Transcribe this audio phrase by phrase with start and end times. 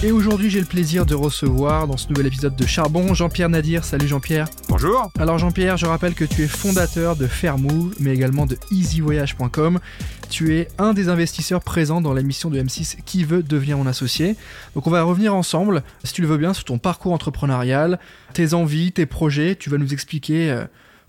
[0.00, 3.84] Et aujourd'hui, j'ai le plaisir de recevoir dans ce nouvel épisode de Charbon Jean-Pierre Nadir.
[3.84, 4.46] Salut Jean-Pierre.
[4.68, 5.10] Bonjour.
[5.18, 9.80] Alors Jean-Pierre, je rappelle que tu es fondateur de Fairmove, mais également de easyvoyage.com.
[10.30, 14.36] Tu es un des investisseurs présents dans l'émission de M6 Qui veut devenir mon associé.
[14.76, 17.98] Donc on va revenir ensemble, si tu le veux bien, sur ton parcours entrepreneurial,
[18.34, 19.56] tes envies, tes projets.
[19.56, 20.64] Tu vas nous expliquer euh,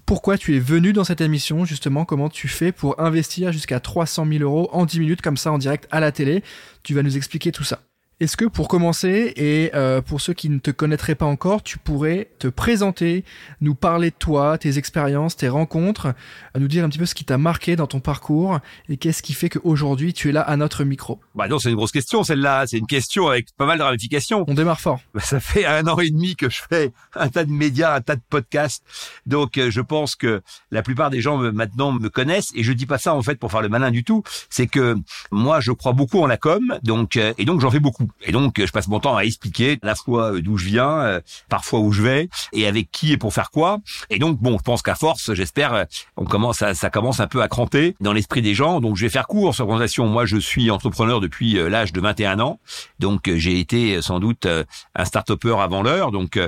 [0.08, 4.26] pourquoi tu es venu dans cette émission, justement, comment tu fais pour investir jusqu'à 300
[4.28, 6.44] 000 euros en 10 minutes comme ça en direct à la télé.
[6.81, 7.81] Tu vas nous expliquer tout ça.
[8.22, 11.78] Est-ce que pour commencer, et euh, pour ceux qui ne te connaîtraient pas encore, tu
[11.78, 13.23] pourrais te présenter,
[13.62, 16.14] nous parler de toi, tes expériences, tes rencontres,
[16.54, 18.59] à nous dire un petit peu ce qui t'a marqué dans ton parcours
[18.90, 21.22] et qu'est-ce qui fait qu'aujourd'hui tu es là à notre micro?
[21.34, 22.68] Bah non, c'est une grosse question celle-là.
[22.68, 24.44] C'est une question avec pas mal de ramifications.
[24.50, 25.00] On démarre fort.
[25.14, 28.02] Bah, ça fait un an et demi que je fais un tas de médias, un
[28.02, 28.84] tas de podcasts.
[29.28, 32.86] Donc euh, je pense que la plupart des gens maintenant me connaissent et je dis
[32.86, 34.23] pas ça en fait pour faire le malin du tout.
[34.50, 34.97] C'est que
[35.31, 38.09] moi je crois beaucoup en la com, donc euh, et donc j'en fais beaucoup.
[38.22, 41.00] Et donc, je passe mon temps à expliquer à la fois euh, d'où je viens,
[41.00, 43.80] euh, parfois où je vais, et avec qui et pour faire quoi.
[44.10, 45.84] Et donc, bon, je pense qu'à force, j'espère, euh,
[46.18, 48.82] on commence à, ça commence un peu à cranter dans l'esprit des gens.
[48.82, 50.08] Donc, je vais faire court sur présentation.
[50.08, 52.60] Moi, je suis entrepreneur depuis l'âge de 21 ans.
[53.00, 54.48] Donc, j'ai été sans doute
[54.96, 56.12] un start-upper avant l'heure.
[56.12, 56.40] Donc,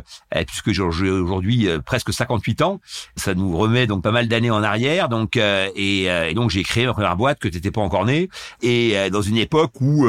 [0.47, 2.79] puisque j'ai aujourd'hui presque 58 ans,
[3.15, 5.09] ça nous remet donc pas mal d'années en arrière.
[5.09, 8.29] Donc, et, et donc, j'ai créé ma première boîte que t'étais pas encore né.
[8.61, 10.05] Et dans une époque où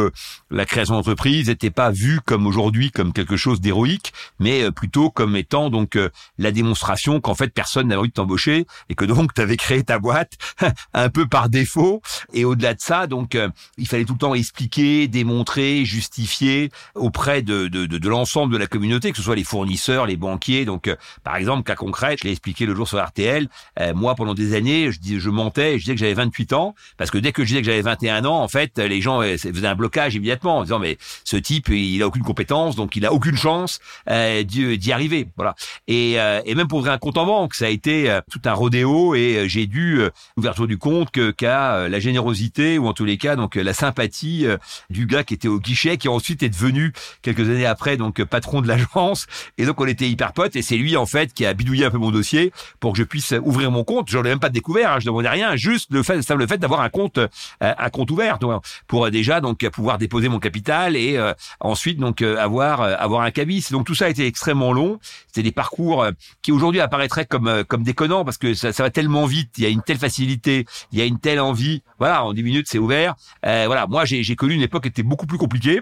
[0.51, 5.11] la création d'entreprise n'était pas vu comme aujourd'hui comme quelque chose d'héroïque, mais euh, plutôt
[5.11, 9.05] comme étant donc euh, la démonstration qu'en fait personne n'avait envie de t'embaucher et que
[9.05, 10.33] donc tu avais créé ta boîte
[10.95, 12.03] un peu par défaut.
[12.33, 17.43] Et au-delà de ça, donc euh, il fallait tout le temps expliquer, démontrer, justifier auprès
[17.43, 20.65] de, de, de, de l'ensemble de la communauté, que ce soit les fournisseurs, les banquiers.
[20.65, 23.49] Donc par exemple, cas concret, je l'ai expliqué le jour sur RTL.
[23.95, 27.11] moi, pendant des années, je, dis, je mentais, je disais que j'avais 28 ans parce
[27.11, 29.75] que dès que je disais que j'avais 21 ans, en fait, les gens faisaient un
[29.75, 30.99] blocage immédiatement en disant mais
[31.33, 35.29] ce type, il a aucune compétence, donc il a aucune chance euh, d'y arriver.
[35.37, 35.55] Voilà.
[35.89, 38.41] Et, euh, et, même pour ouvrir un compte en banque, ça a été euh, tout
[38.45, 40.03] un rodéo et euh, j'ai dû
[40.37, 44.47] l'ouverture du compte qu'à la générosité ou en tous les cas donc la sympathie
[44.91, 48.61] du gars qui était au guichet, qui ensuite est devenu quelques années après donc patron
[48.61, 49.27] de l'agence.
[49.59, 51.91] Et donc on était hyper potes et c'est lui en fait qui a bidouillé un
[51.91, 54.11] peu mon dossier pour que je puisse ouvrir mon compte.
[54.11, 56.81] Je l'ai même pas découvert, hein, je demandais rien, juste le fait, le fait d'avoir
[56.81, 57.19] un compte,
[57.61, 58.39] un compte ouvert,
[58.87, 61.17] pour déjà donc pouvoir déposer mon capital et
[61.61, 63.67] ensuite donc euh, avoir euh, avoir un cabis.
[63.71, 64.99] Donc tout ça a été extrêmement long.
[65.27, 66.13] C'était des parcours euh,
[66.43, 69.51] qui aujourd'hui apparaîtraient comme comme déconnants parce que ça, ça, va tellement vite.
[69.59, 71.83] Il y a une telle facilité, il y a une telle envie.
[71.99, 73.15] Voilà, en 10 minutes c'est ouvert.
[73.47, 75.81] Euh, voilà, moi j'ai connu une époque qui était beaucoup plus compliquée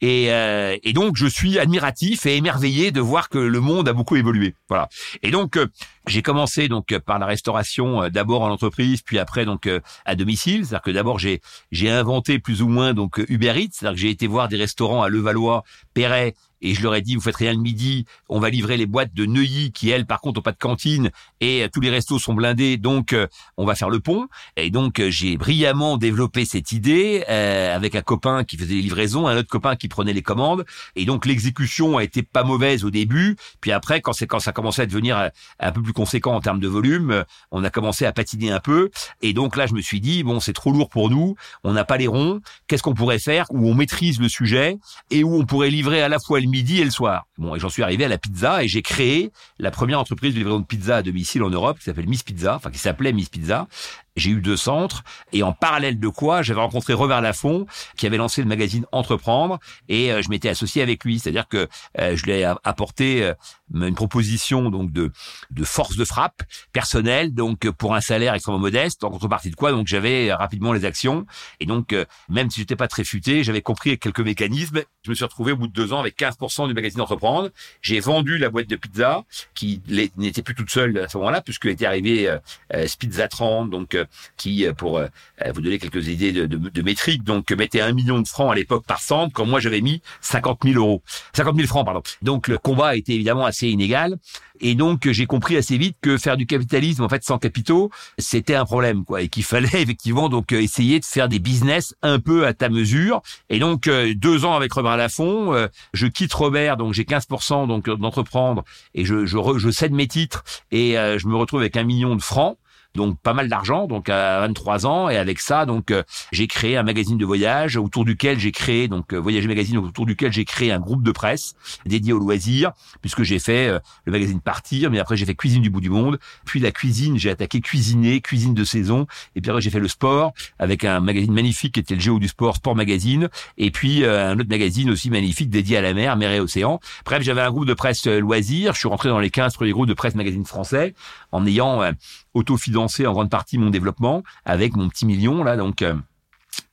[0.00, 4.16] et, et donc je suis admiratif et émerveillé de voir que le monde a beaucoup
[4.16, 4.54] évolué.
[4.68, 4.88] Voilà.
[5.22, 5.58] Et donc
[6.06, 9.68] j'ai commencé donc par la restauration d'abord en entreprise, puis après donc
[10.04, 10.64] à domicile.
[10.64, 11.40] C'est-à-dire que d'abord j'ai
[11.70, 13.68] j'ai inventé plus ou moins donc Uber Eats.
[13.72, 15.62] C'est-à-dire que j'ai été voir des restaurants à Levallois,
[15.94, 18.86] Perret et je leur ai dit vous faites rien le midi, on va livrer les
[18.86, 21.10] boîtes de Neuilly qui elles par contre ont pas de cantine.
[21.40, 23.26] Et euh, tous les restos sont blindés donc euh,
[23.56, 24.28] on va faire le pont.
[24.56, 29.26] Et donc euh, j'ai brillamment développé cette idée avec un copain qui faisait les livraisons,
[29.26, 30.64] un autre copain qui prenait les commandes.
[30.96, 33.36] Et donc l'exécution a été pas mauvaise au début.
[33.60, 36.60] Puis après quand c'est quand ça commençait à devenir un peu plus conséquent en termes
[36.60, 38.90] de volume, on a commencé à patiner un peu.
[39.22, 41.84] Et donc là je me suis dit bon c'est trop lourd pour nous, on n'a
[41.84, 44.78] pas les ronds, qu'est-ce qu'on pourrait faire où on maîtrise le sujet
[45.10, 47.26] et où on pourrait livrer à la fois le midi et le soir.
[47.38, 50.38] Bon, et j'en suis arrivé à la pizza et j'ai créé la première entreprise de
[50.38, 53.28] livraison de pizza à domicile en Europe qui s'appelle Miss Pizza, enfin qui s'appelait Miss
[53.28, 53.68] Pizza.
[54.16, 57.66] J'ai eu deux centres et en parallèle de quoi j'avais rencontré Robert Laffont
[57.96, 61.68] qui avait lancé le magazine Entreprendre et euh, je m'étais associé avec lui, c'est-à-dire que
[61.98, 63.34] euh, je lui ai apporté euh,
[63.72, 65.12] une proposition donc de
[65.50, 69.70] de force de frappe personnelle donc pour un salaire extrêmement modeste en contrepartie de quoi
[69.70, 71.26] donc j'avais rapidement les actions
[71.60, 71.94] et donc
[72.28, 74.82] même si j'étais pas très futé, j'avais compris quelques mécanismes.
[75.02, 77.50] Je me suis retrouvé au bout de deux ans avec 15% du magazine Entreprendre.
[77.80, 79.24] J'ai vendu la boîte de pizza
[79.54, 79.80] qui
[80.16, 83.96] n'était plus toute seule à ce moment-là puisque était arrivé euh, Spizza 30 donc
[84.36, 85.06] qui, euh, pour euh,
[85.54, 88.54] vous donner quelques idées de, de, de métriques, donc mettait un million de francs à
[88.54, 91.02] l'époque par centre, quand moi j'avais mis 50 000 euros,
[91.34, 92.02] 50 000 francs, pardon.
[92.22, 94.18] Donc le combat a été évidemment assez inégal.
[94.62, 98.54] Et donc j'ai compris assez vite que faire du capitalisme en fait sans capitaux, c'était
[98.54, 102.18] un problème quoi, et qu'il fallait effectivement donc euh, essayer de faire des business un
[102.18, 103.22] peu à ta mesure.
[103.48, 108.64] Et donc deux ans avec Robert Laffont, je quitte Robert, donc j'ai 15% donc d'entreprendre
[108.94, 112.22] et je, je, je cède mes titres et je me retrouve avec un million de
[112.22, 112.58] francs
[112.94, 115.92] donc pas mal d'argent, donc à 23 ans, et avec ça, donc
[116.32, 120.32] j'ai créé un magazine de voyage autour duquel j'ai créé donc Voyager Magazine autour duquel
[120.32, 121.54] j'ai créé un groupe de presse
[121.86, 123.68] dédié aux loisirs, puisque j'ai fait
[124.04, 127.18] le magazine Partir, mais après j'ai fait Cuisine du bout du monde, puis la cuisine,
[127.18, 129.06] j'ai attaqué cuisiner, cuisine de saison,
[129.36, 132.18] et puis après j'ai fait le sport avec un magazine magnifique qui était le Géo
[132.18, 133.28] du sport, Sport Magazine,
[133.58, 136.80] et puis un autre magazine aussi magnifique dédié à la mer, mer et océan.
[137.04, 139.86] Bref, j'avais un groupe de presse loisirs, je suis rentré dans les 15 premiers groupes
[139.86, 140.94] de presse magazine français
[141.32, 141.92] en ayant euh,
[142.34, 145.94] autofinancé en grande partie mon développement avec mon petit million là donc euh,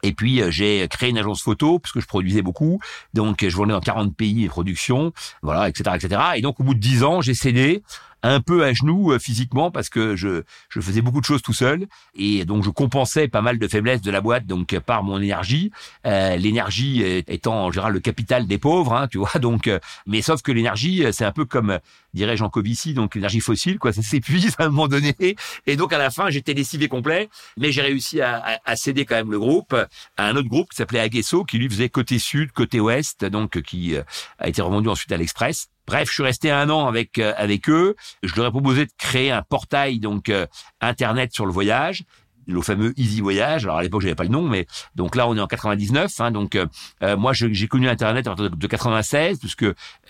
[0.04, 2.80] et puis euh, j'ai créé une agence photo parce que je produisais beaucoup,
[3.14, 6.22] donc je venais dans 40 pays et productions, voilà, etc., etc.
[6.36, 7.84] Et donc au bout de 10 ans, j'ai cédé
[8.24, 11.54] un peu à genoux euh, physiquement parce que je, je faisais beaucoup de choses tout
[11.54, 15.22] seul et donc je compensais pas mal de faiblesses de la boîte donc par mon
[15.22, 15.72] énergie
[16.06, 20.22] euh, l'énergie étant en général le capital des pauvres hein, tu vois donc euh, mais
[20.22, 21.80] sauf que l'énergie c'est un peu comme
[22.14, 25.16] dirait Jean Covici donc l'énergie fossile quoi ça s'épuise à un moment donné
[25.66, 29.16] et donc à la fin j'étais lessivé complet mais j'ai réussi à, à, céder quand
[29.16, 32.52] même le groupe à un autre groupe qui s'appelait Aguesso qui lui faisait côté sud
[32.52, 33.96] côté ouest donc qui
[34.40, 37.70] a été revendu ensuite à l'Express Bref, je suis resté un an avec euh, avec
[37.70, 37.96] eux.
[38.22, 40.46] Je leur ai proposé de créer un portail donc euh,
[40.82, 42.04] internet sur le voyage
[42.48, 43.66] le fameux Easy Voyage.
[43.66, 46.12] Alors à l'époque, j'avais pas le nom, mais donc là, on est en 99.
[46.20, 49.66] Hein, donc euh, moi, j'ai connu Internet à partir de 96, puisque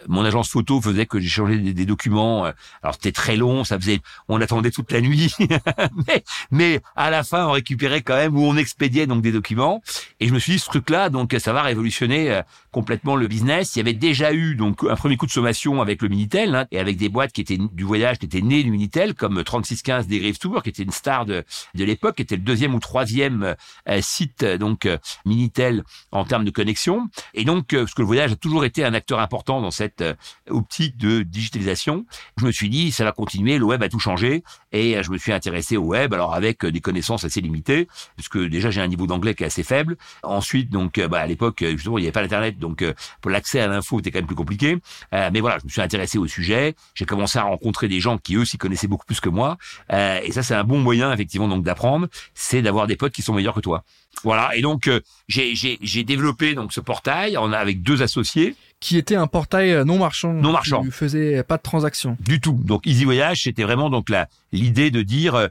[0.08, 2.46] mon agence photo faisait que j'ai changé des, documents.
[2.46, 2.52] Euh,
[2.84, 5.34] alors c'était très long, ça faisait, on attendait toute la nuit,
[6.08, 9.82] mais, mais à la fin, on récupérait quand même ou on expédiait donc des documents.
[10.20, 12.42] Et je me suis dit, ce truc-là, donc ça va révolutionner euh,
[12.78, 13.76] complètement le business.
[13.76, 16.68] Il y avait déjà eu donc un premier coup de sommation avec le Minitel hein,
[16.70, 20.06] et avec des boîtes qui étaient du voyage, qui étaient nées du Minitel, comme 3615
[20.06, 21.44] des Griffes Tour, qui était une star de,
[21.74, 23.56] de l'époque, était le deuxième ou troisième
[23.90, 27.10] euh, site donc euh, Minitel en termes de connexion.
[27.34, 30.04] Et donc, euh, parce que le voyage a toujours été un acteur important dans cette
[30.48, 32.06] optique de digitalisation,
[32.38, 35.18] je me suis dit, ça va continuer, le web a tout changé, et je me
[35.18, 39.08] suis intéressé au web, alors avec des connaissances assez limitées, puisque déjà j'ai un niveau
[39.08, 39.98] d'anglais qui est assez faible.
[40.22, 42.84] Ensuite, donc, bah, à l'époque, justement, il n'y avait pas l'internet, donc
[43.22, 44.78] pour l'accès à l'info était quand même plus compliqué.
[45.12, 48.36] mais voilà, je me suis intéressé au sujet, j'ai commencé à rencontrer des gens qui
[48.36, 49.58] eux s'y connaissaient beaucoup plus que moi,
[49.92, 53.34] et ça c'est un bon moyen effectivement donc d'apprendre c'est d'avoir des potes qui sont
[53.34, 53.84] meilleurs que toi.
[54.24, 54.56] Voilà.
[54.56, 57.38] Et donc euh, j'ai développé donc ce portail.
[57.38, 60.34] On a avec deux associés qui était un portail euh, non marchand.
[60.34, 60.84] Non marchand.
[60.84, 62.18] Qui faisait pas de transactions.
[62.20, 62.60] Du tout.
[62.64, 65.48] Donc Easy Voyage, c'était vraiment donc la l'idée de dire euh,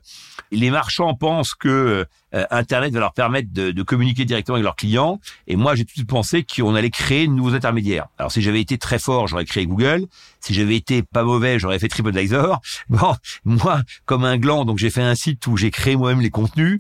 [0.53, 4.77] les marchands pensent que euh, Internet va leur permettre de, de, communiquer directement avec leurs
[4.77, 5.21] clients.
[5.47, 8.07] Et moi, j'ai tout de suite pensé qu'on allait créer de nouveaux intermédiaires.
[8.19, 10.07] Alors si j'avais été très fort, j'aurais créé Google.
[10.47, 12.61] Si j'avais été pas mauvais, j'aurais fait TripAdvisor.
[12.89, 16.31] Bon, moi, comme un gland, donc j'ai fait un site où j'ai créé moi-même les
[16.31, 16.79] contenus,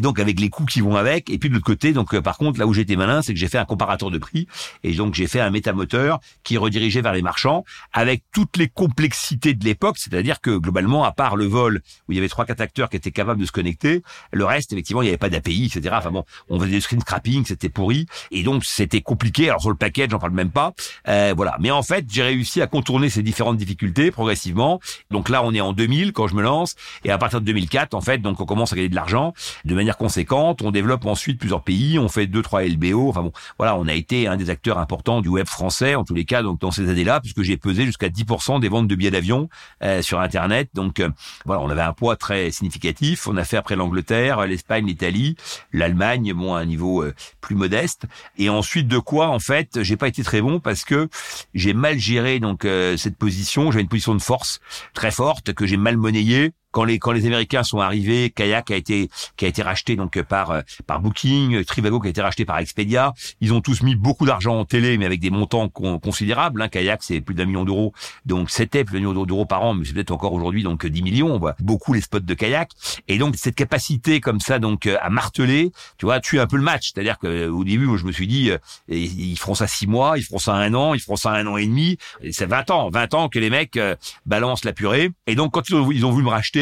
[0.00, 1.28] donc avec les coûts qui vont avec.
[1.28, 3.48] Et puis de l'autre côté, donc par contre, là où j'étais malin, c'est que j'ai
[3.48, 4.46] fait un comparateur de prix.
[4.84, 9.52] Et donc j'ai fait un métamoteur qui redirigeait vers les marchands avec toutes les complexités
[9.52, 12.60] de l'époque, c'est-à-dire que globalement, à part le vol où il y avait trois quatre
[12.60, 15.72] acteurs qui étaient capables de se connecter, le reste effectivement il n'y avait pas d'API,
[15.74, 15.96] etc.
[15.98, 19.48] Enfin bon, on faisait des screen scrapping, c'était pourri et donc c'était compliqué.
[19.48, 20.72] Alors sur le package, j'en parle même pas.
[21.08, 24.80] Euh, voilà, mais en fait j'ai réussi à contourner ces différentes difficultés progressivement.
[25.10, 26.74] Donc là on est en 2000 quand je me lance
[27.04, 29.34] et à partir de 2004 en fait donc on commence à gagner de l'argent
[29.64, 30.62] de manière conséquente.
[30.62, 33.08] On développe ensuite plusieurs pays, on fait deux trois LBO.
[33.08, 36.14] Enfin bon, voilà, on a été un des acteurs importants du web français en tous
[36.14, 39.10] les cas donc dans ces années-là puisque j'ai pesé jusqu'à 10% des ventes de billets
[39.10, 39.48] d'avion
[39.82, 41.08] euh, sur internet donc euh,
[41.44, 45.36] voilà on avait un poids très significatif on a fait après l'Angleterre l'Espagne l'Italie
[45.72, 48.04] l'Allemagne bon à un niveau euh, plus modeste
[48.36, 51.08] et ensuite de quoi en fait j'ai pas été très bon parce que
[51.54, 52.64] j'ai mal géré donc
[52.96, 53.70] cette position.
[53.70, 54.60] J'avais une position de force
[54.94, 58.76] très forte que j'ai mal monnayée quand les quand les Américains sont arrivés, Kayak a
[58.76, 62.44] été qui a été racheté donc par euh, par Booking, Trivago qui a été racheté
[62.44, 63.14] par Expedia.
[63.40, 66.60] Ils ont tous mis beaucoup d'argent en télé, mais avec des montants considérables.
[66.62, 66.68] Hein.
[66.68, 67.92] Kayak c'est plus d'un million d'euros,
[68.26, 71.02] donc c'était plus d'un million d'euros par an, mais c'est peut-être encore aujourd'hui donc 10
[71.02, 71.34] millions.
[71.34, 72.70] On voit beaucoup les spots de Kayak.
[73.08, 76.56] Et donc cette capacité comme ça donc euh, à marteler, tu vois, tue un peu
[76.56, 76.92] le match.
[76.92, 78.58] C'est-à-dire que au début, moi, je me suis dit, euh,
[78.88, 81.56] ils feront ça six mois, ils feront ça un an, ils feront ça un an
[81.56, 81.96] et demi.
[82.30, 83.78] C'est 20 ans, 20 ans que les mecs
[84.26, 85.10] balancent la purée.
[85.26, 86.57] Et donc quand ils ont, ils ont voulu me racheter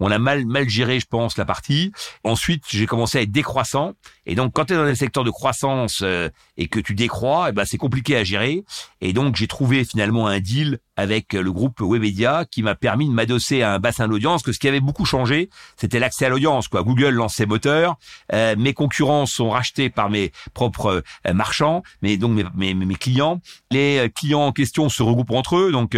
[0.00, 1.92] on a mal mal géré, je pense, la partie.
[2.24, 3.94] Ensuite, j'ai commencé à être décroissant.
[4.26, 6.28] Et donc, quand tu es dans un secteur de croissance euh,
[6.58, 8.64] et que tu décrois, eh ben, c'est compliqué à gérer.
[9.00, 13.12] Et donc, j'ai trouvé finalement un deal avec le groupe Webedia qui m'a permis de
[13.14, 16.66] m'adosser à un bassin d'audience que ce qui avait beaucoup changé, c'était l'accès à l'audience.
[16.66, 16.82] Quoi.
[16.82, 17.96] Google lance ses moteurs,
[18.32, 22.94] euh, mes concurrents sont rachetés par mes propres euh, marchands, mais donc mes, mes, mes,
[22.96, 23.40] clients.
[23.70, 25.96] Les euh, clients en question se regroupent entre eux, donc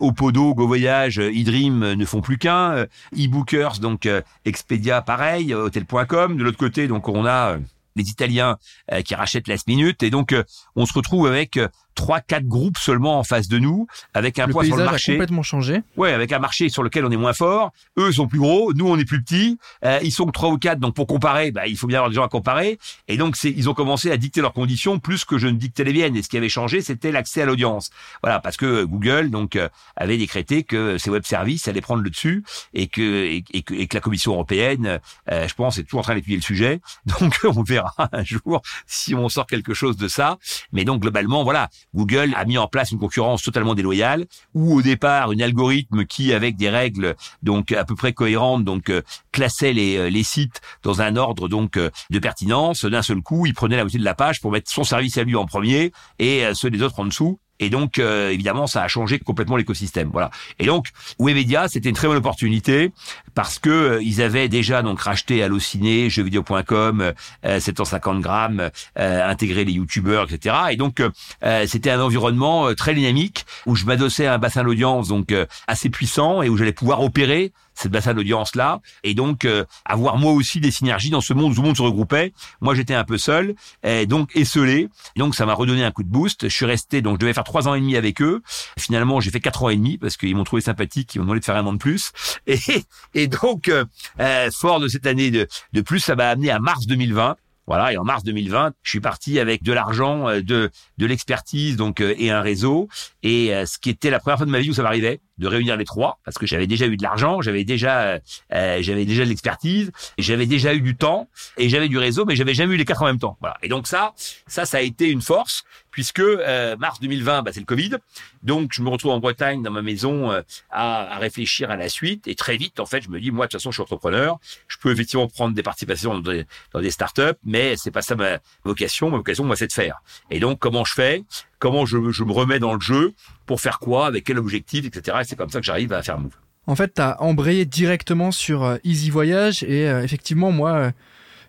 [0.00, 2.86] Opodo, GoVoyage, eDream ne font plus qu'un,
[3.16, 4.08] eBookers, donc
[4.46, 6.36] Expedia, pareil, Hotel.com.
[6.38, 7.58] De l'autre côté, donc on a
[7.98, 8.56] les Italiens
[9.04, 10.34] qui rachètent Last Minute, et donc
[10.76, 11.58] on se retrouve avec
[11.98, 14.88] trois, quatre groupes seulement en face de nous, avec un le poids sur le paysage
[14.88, 15.12] a marché.
[15.14, 15.82] complètement changé.
[15.96, 17.72] Ouais, avec un marché sur lequel on est moins fort.
[17.98, 19.58] Eux sont plus gros, nous on est plus petits.
[19.84, 22.08] Euh, ils sont que trois ou quatre, donc pour comparer, bah, il faut bien avoir
[22.08, 22.78] des gens à comparer.
[23.08, 25.82] Et donc c'est, ils ont commencé à dicter leurs conditions plus que je ne dictais
[25.82, 26.14] les miennes.
[26.14, 27.90] Et ce qui avait changé, c'était l'accès à l'audience.
[28.22, 32.10] Voilà, parce que Google donc euh, avait décrété que ces web services allaient prendre le
[32.10, 35.00] dessus et que et, et que, et que la Commission européenne,
[35.32, 36.80] euh, je pense, est toujours en train d'étudier le sujet.
[37.20, 40.38] Donc on verra un jour si on sort quelque chose de ça.
[40.72, 44.82] Mais donc globalement, voilà, Google a mis en place une concurrence totalement déloyale, où au
[44.82, 49.02] départ une algorithme qui, avec des règles donc à peu près cohérentes, donc euh,
[49.32, 52.84] classait les, euh, les sites dans un ordre donc euh, de pertinence.
[52.84, 55.24] D'un seul coup, il prenait la moitié de la page pour mettre son service à
[55.24, 57.38] lui en premier et ceux des autres en dessous.
[57.60, 60.10] Et donc, euh, évidemment, ça a changé complètement l'écosystème.
[60.12, 60.30] Voilà.
[60.58, 60.88] Et donc,
[61.18, 62.92] Webedia, c'était une très bonne opportunité
[63.34, 67.12] parce que euh, ils avaient déjà donc racheté Allociné, jeuxvideo.com,
[67.44, 70.54] euh, 750 grammes, euh, intégré les youtubeurs, etc.
[70.70, 74.64] Et donc, euh, c'était un environnement euh, très dynamique où je m'adossais à un bassin
[74.64, 79.14] d'audience donc euh, assez puissant et où j'allais pouvoir opérer cette bassin d'audience là et
[79.14, 81.82] donc euh, avoir moi aussi des synergies dans ce monde où tout le monde se
[81.82, 82.32] regroupait.
[82.60, 84.88] Moi, j'étais un peu seul, et donc esselé.
[85.16, 86.48] Donc, ça m'a redonné un coup de boost.
[86.48, 88.42] Je suis resté, donc je devais faire trois ans et demi avec eux.
[88.78, 91.40] Finalement, j'ai fait quatre ans et demi parce qu'ils m'ont trouvé sympathique, ils m'ont demandé
[91.40, 92.12] de faire un an de plus.
[93.14, 93.84] Et, donc, euh,
[94.20, 97.36] euh, fort de cette année de, plus, ça m'a amené à mars 2020.
[97.66, 101.76] Voilà, et en mars 2020, je suis parti avec de l'argent, euh, de de l'expertise,
[101.76, 102.88] donc euh, et un réseau,
[103.22, 105.76] et ce qui était la première fois de ma vie où ça m'arrivait de réunir
[105.76, 108.18] les trois, parce que j'avais déjà eu de l'argent, j'avais déjà euh,
[108.52, 112.36] euh, j'avais déjà de l'expertise, j'avais déjà eu du temps et j'avais du réseau, mais
[112.36, 113.36] j'avais jamais eu les quatre en même temps.
[113.40, 114.12] Voilà, et donc ça,
[114.46, 117.96] ça, ça a été une force puisque euh, mars 2020, bah, c'est le Covid,
[118.42, 121.88] donc je me retrouve en Bretagne dans ma maison euh, à, à réfléchir à la
[121.88, 123.82] suite, et très vite, en fait, je me dis moi de toute façon, je suis
[123.82, 128.02] entrepreneur, je peux effectivement prendre des participations dans des, dans des startups, mais c'est pas
[128.02, 129.10] ça ma vocation.
[129.10, 130.02] Ma vocation, moi, c'est de faire.
[130.30, 131.24] Et donc, comment je fais?
[131.58, 133.12] Comment je, je me remets dans le jeu
[133.46, 135.18] Pour faire quoi Avec quel objectif, etc.
[135.20, 136.36] Et c'est comme ça que j'arrive à faire Move.
[136.66, 140.90] En fait, tu as embrayé directement sur euh, Easy Voyage et euh, effectivement, moi, euh,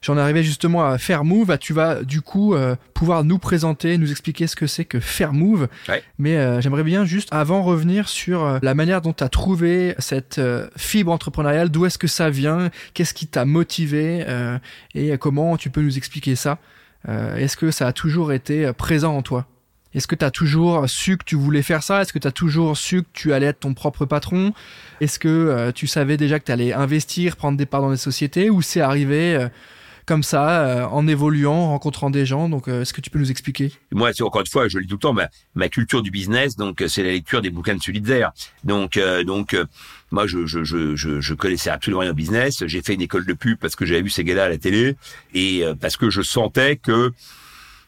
[0.01, 1.57] j'en arrivais justement à faire Move.
[1.59, 5.33] Tu vas du coup euh, pouvoir nous présenter, nous expliquer ce que c'est que faire
[5.33, 5.67] Move.
[5.87, 6.03] Ouais.
[6.17, 9.95] Mais euh, j'aimerais bien juste avant revenir sur euh, la manière dont tu as trouvé
[9.99, 10.41] cette
[10.77, 14.25] fibre entrepreneuriale, d'où est-ce que ça vient, qu'est-ce qui t'a motivé
[14.95, 16.57] et comment tu peux nous expliquer ça.
[17.07, 19.45] Est-ce que ça a toujours été présent en toi?
[19.93, 22.01] Est-ce que tu as toujours su que tu voulais faire ça?
[22.01, 24.53] Est-ce que tu as toujours su que tu allais être ton propre patron?
[25.01, 27.97] Est-ce que euh, tu savais déjà que tu allais investir, prendre des parts dans des
[27.97, 28.49] sociétés?
[28.49, 29.49] Ou c'est arrivé euh,
[30.09, 32.49] comme ça, euh, en évoluant, en rencontrant des gens?
[32.49, 33.71] Donc, euh, est-ce que tu peux nous expliquer?
[33.91, 36.55] Moi, encore une fois, je le dis tout le temps, ma, ma culture du business,
[36.55, 38.31] donc euh, c'est la lecture des bouquins de Solitaire.
[38.63, 39.55] Donc, euh, donc,
[40.09, 42.63] moi, je, je, je, je, connaissais absolument rien au business.
[42.65, 44.95] J'ai fait une école de pub parce que j'avais vu ces gars-là à la télé.
[45.35, 47.11] Et parce que je sentais que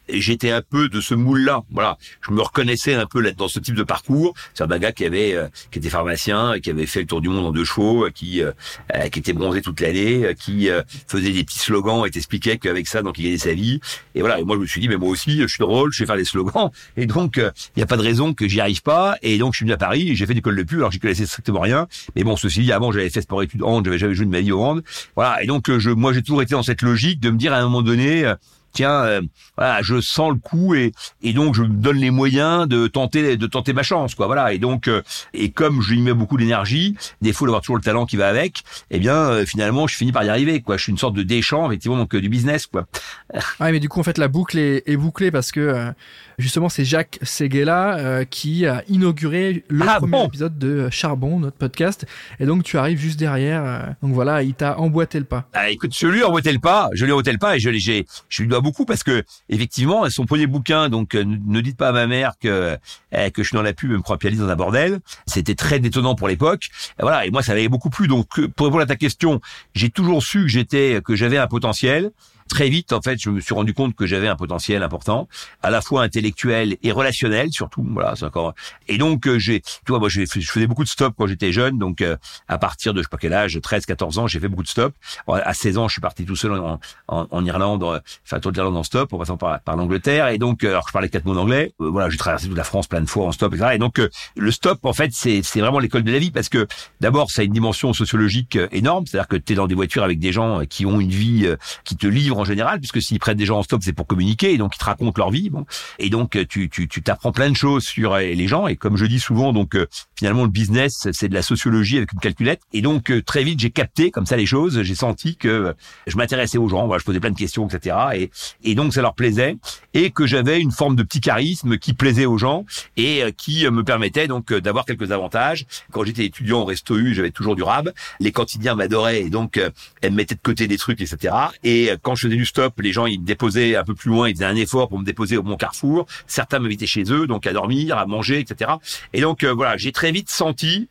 [0.08, 1.62] j'étais un peu de ce moule-là.
[1.70, 4.34] Voilà, je me reconnaissais un peu là dans ce type de parcours.
[4.54, 7.28] C'est un gars qui avait, euh, qui était pharmacien, qui avait fait le tour du
[7.28, 8.52] monde en deux chevaux, qui, euh,
[8.94, 10.68] euh, qui était bronzé toute l'année, qui
[11.06, 13.80] faisait des petits slogans et t'expliquait qu'avec ça, donc il gagnait sa vie.
[14.14, 15.98] Et voilà, et moi je me suis dit, mais moi aussi, je suis drôle, je
[15.98, 18.82] sais faire des slogans, et donc il n'y a pas de raison que j'y arrive
[18.82, 19.16] pas.
[19.22, 21.26] Et donc je suis venu à Paris, j'ai fait l'école de pub, alors j'y connaissais
[21.26, 21.86] strictement rien.
[22.16, 24.40] Mais bon, ceci dit, avant j'avais fait sport études hand, j'avais jamais joué de ma
[24.40, 24.82] vie au hand.
[25.16, 27.58] Voilà, et donc je, moi j'ai toujours été dans cette logique de me dire à
[27.58, 28.32] un moment donné.
[28.72, 29.20] Tiens, euh,
[29.56, 33.36] voilà, je sens le coup et et donc je me donne les moyens de tenter
[33.36, 34.26] de tenter ma chance, quoi.
[34.26, 34.52] Voilà.
[34.52, 35.02] Et donc euh,
[35.34, 36.96] et comme je y mets beaucoup d'énergie,
[37.32, 40.24] fois d'avoir toujours le talent qui va avec, eh bien euh, finalement je finis par
[40.24, 40.76] y arriver, quoi.
[40.76, 42.86] Je suis une sorte de déchant effectivement donc euh, du business, quoi.
[43.60, 45.90] Ah, mais du coup, en fait, la boucle est, est bouclée parce que euh,
[46.38, 51.38] justement, c'est Jacques Seguela euh, qui a inauguré le Ah, premier bon épisode de Charbon,
[51.38, 52.06] notre podcast.
[52.40, 53.94] Et donc, tu arrives juste derrière.
[54.02, 55.48] donc voilà, il t'a emboîté le pas.
[55.52, 57.60] Ah, écoute, je lui ai emboîté le pas, je lui ai emboîté le pas et
[57.60, 61.60] je, j'ai, je lui dois beaucoup parce que effectivement, son premier bouquin, donc euh, ne
[61.60, 62.76] dites pas à ma mère que
[63.14, 65.54] euh, que je suis dans la pub et me crois pianiste dans un bordel, c'était
[65.54, 66.68] très détonnant pour l'époque.
[66.98, 68.08] Voilà, et moi ça m'avait beaucoup plu.
[68.08, 69.40] Donc euh, pour répondre à ta question,
[69.74, 72.12] j'ai toujours su que j'étais que j'avais un potentiel.
[72.52, 75.26] Très vite, en fait, je me suis rendu compte que j'avais un potentiel important,
[75.62, 77.82] à la fois intellectuel et relationnel, surtout.
[77.82, 78.52] Voilà, c'est encore.
[78.88, 81.78] Et donc, euh, j'ai, tu moi, je faisais beaucoup de stops quand j'étais jeune.
[81.78, 82.18] Donc, euh,
[82.48, 84.68] à partir de je sais pas quel âge, 13, 14 ans, j'ai fait beaucoup de
[84.68, 84.94] stops.
[85.28, 86.78] À 16 ans, je suis parti tout seul en,
[87.08, 88.00] en, en Irlande, euh,
[88.32, 90.28] un tour de l'Irlande en stop, en passant par, par l'Angleterre.
[90.28, 91.72] Et donc, euh, alors je parlais quatre mots d'anglais.
[91.78, 93.70] Voilà, j'ai traversé toute la France plein de fois en stop, etc.
[93.76, 93.98] Et donc,
[94.36, 96.66] le stop, en fait, c'est c'est vraiment l'école de la vie parce que
[97.00, 99.06] d'abord, ça a une dimension sociologique énorme.
[99.06, 101.48] C'est-à-dire que tu es dans des voitures avec des gens qui ont une vie,
[101.84, 104.52] qui te livrent en général, puisque s'ils prennent des gens en stop, c'est pour communiquer,
[104.52, 105.50] et donc ils te racontent leur vie.
[105.50, 105.64] Bon,
[105.98, 108.66] et donc tu tu tu t'apprends plein de choses sur les gens.
[108.66, 109.76] Et comme je dis souvent, donc
[110.16, 112.60] finalement le business, c'est de la sociologie avec une calculette.
[112.72, 114.82] Et donc très vite, j'ai capté comme ça les choses.
[114.82, 115.74] J'ai senti que
[116.06, 117.96] je m'intéressais aux gens, voilà, je posais plein de questions, etc.
[118.14, 118.30] Et
[118.64, 119.56] et donc ça leur plaisait,
[119.94, 122.64] et que j'avais une forme de petit charisme qui plaisait aux gens
[122.96, 125.66] et qui me permettait donc d'avoir quelques avantages.
[125.90, 127.92] Quand j'étais étudiant au Resto U, j'avais toujours du rab.
[128.20, 129.60] Les cantiniens m'adoraient et donc
[130.00, 131.34] elles me mettaient de côté des trucs, etc.
[131.64, 134.28] Et quand je faisais du stop, les gens ils me déposaient un peu plus loin,
[134.28, 136.06] ils faisaient un effort pour me déposer au bon carrefour.
[136.26, 138.72] Certains m'invitaient chez eux, donc à dormir, à manger, etc.
[139.12, 140.88] Et donc euh, voilà, j'ai très vite senti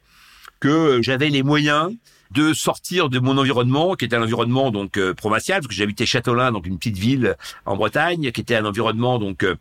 [0.59, 1.91] que j'avais les moyens
[2.31, 6.05] de sortir de mon environnement, qui était un environnement donc euh, provincial, parce que j'habitais
[6.05, 7.35] Châtelain, donc une petite ville
[7.65, 9.55] en Bretagne, qui était un environnement donc euh,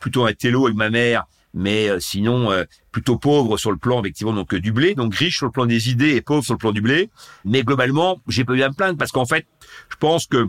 [0.00, 2.50] plutôt un télo avec ma mère, mais sinon
[2.90, 5.88] plutôt pauvre sur le plan effectivement donc du blé, donc riche sur le plan des
[5.88, 7.10] idées et pauvre sur le plan du blé.
[7.44, 9.46] Mais globalement, j'ai pas eu à me plaindre parce qu'en fait,
[9.88, 10.48] je pense que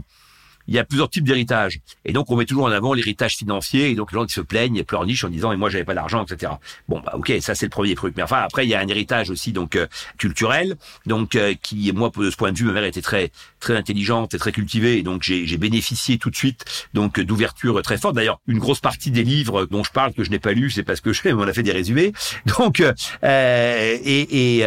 [0.68, 1.80] il y a plusieurs types d'héritage.
[2.06, 3.90] Et donc, on met toujours en avant l'héritage financier.
[3.90, 5.94] Et donc, les gens qui se plaignent et pleurnichent en disant, et moi, j'avais pas
[5.94, 6.54] d'argent, etc.
[6.88, 8.14] Bon, bah, ok, ça, c'est le premier truc.
[8.18, 10.76] Mais enfin, après, il y a un héritage aussi, donc, euh, culturel.
[11.06, 14.34] Donc, euh, qui, moi, de ce point de vue, ma mère était très, très intelligente
[14.34, 14.98] et très cultivée.
[14.98, 18.16] Et donc, j'ai bénéficié tout de suite, donc, d'ouverture très forte.
[18.16, 20.84] D'ailleurs, une grosse partie des livres dont je parle que je n'ai pas lu, c'est
[20.84, 22.14] parce que je, on a fait des résumés.
[22.58, 24.66] Donc, euh, et, et,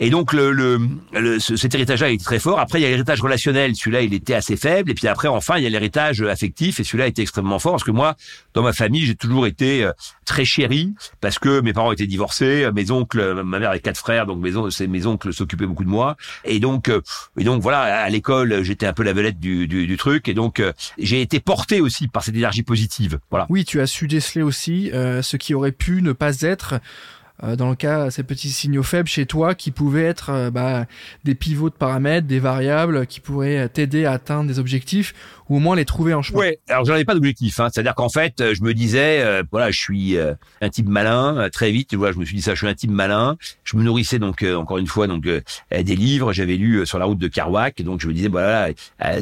[0.00, 2.60] et donc, le, le, cet héritage-là est très fort.
[2.60, 3.74] Après, il y a l'héritage relationnel.
[3.74, 7.04] Celui-là, il était assez faible puis après, enfin, il y a l'héritage affectif, et celui-là
[7.04, 8.16] a été extrêmement fort, parce que moi,
[8.52, 9.92] dans ma famille, j'ai toujours été euh,
[10.24, 13.78] très chéri, parce que mes parents étaient divorcés, euh, mes oncles, euh, ma mère avait
[13.78, 14.56] quatre frères, donc mes,
[15.06, 16.90] oncles, s'occupaient beaucoup de moi, et donc,
[17.38, 20.34] et donc voilà, à l'école, j'étais un peu la vedette du, du, du truc, et
[20.34, 20.60] donc
[20.98, 23.20] j'ai été porté aussi par cette énergie positive.
[23.30, 23.46] Voilà.
[23.50, 26.78] Oui, tu as su déceler aussi ce qui aurait pu ne pas être euh,
[27.56, 30.86] dans le cas ces petits signaux faibles chez toi qui pouvaient être euh, bah,
[31.24, 35.14] des pivots de paramètres, des variables qui pourraient t'aider à atteindre des objectifs
[35.48, 36.38] ou au moins les trouver en chemin.
[36.38, 37.68] Ouais, alors j'en avais pas d'objectif, hein.
[37.72, 40.16] c'est-à-dire qu'en fait, je me disais, euh, voilà, je suis
[40.60, 42.74] un type malin, très vite, tu vois, je me suis dit ça, je suis un
[42.74, 43.36] type malin.
[43.64, 47.18] Je me nourrissais donc encore une fois donc des livres, j'avais lu sur la route
[47.18, 48.68] de Kerouac, donc je me disais voilà,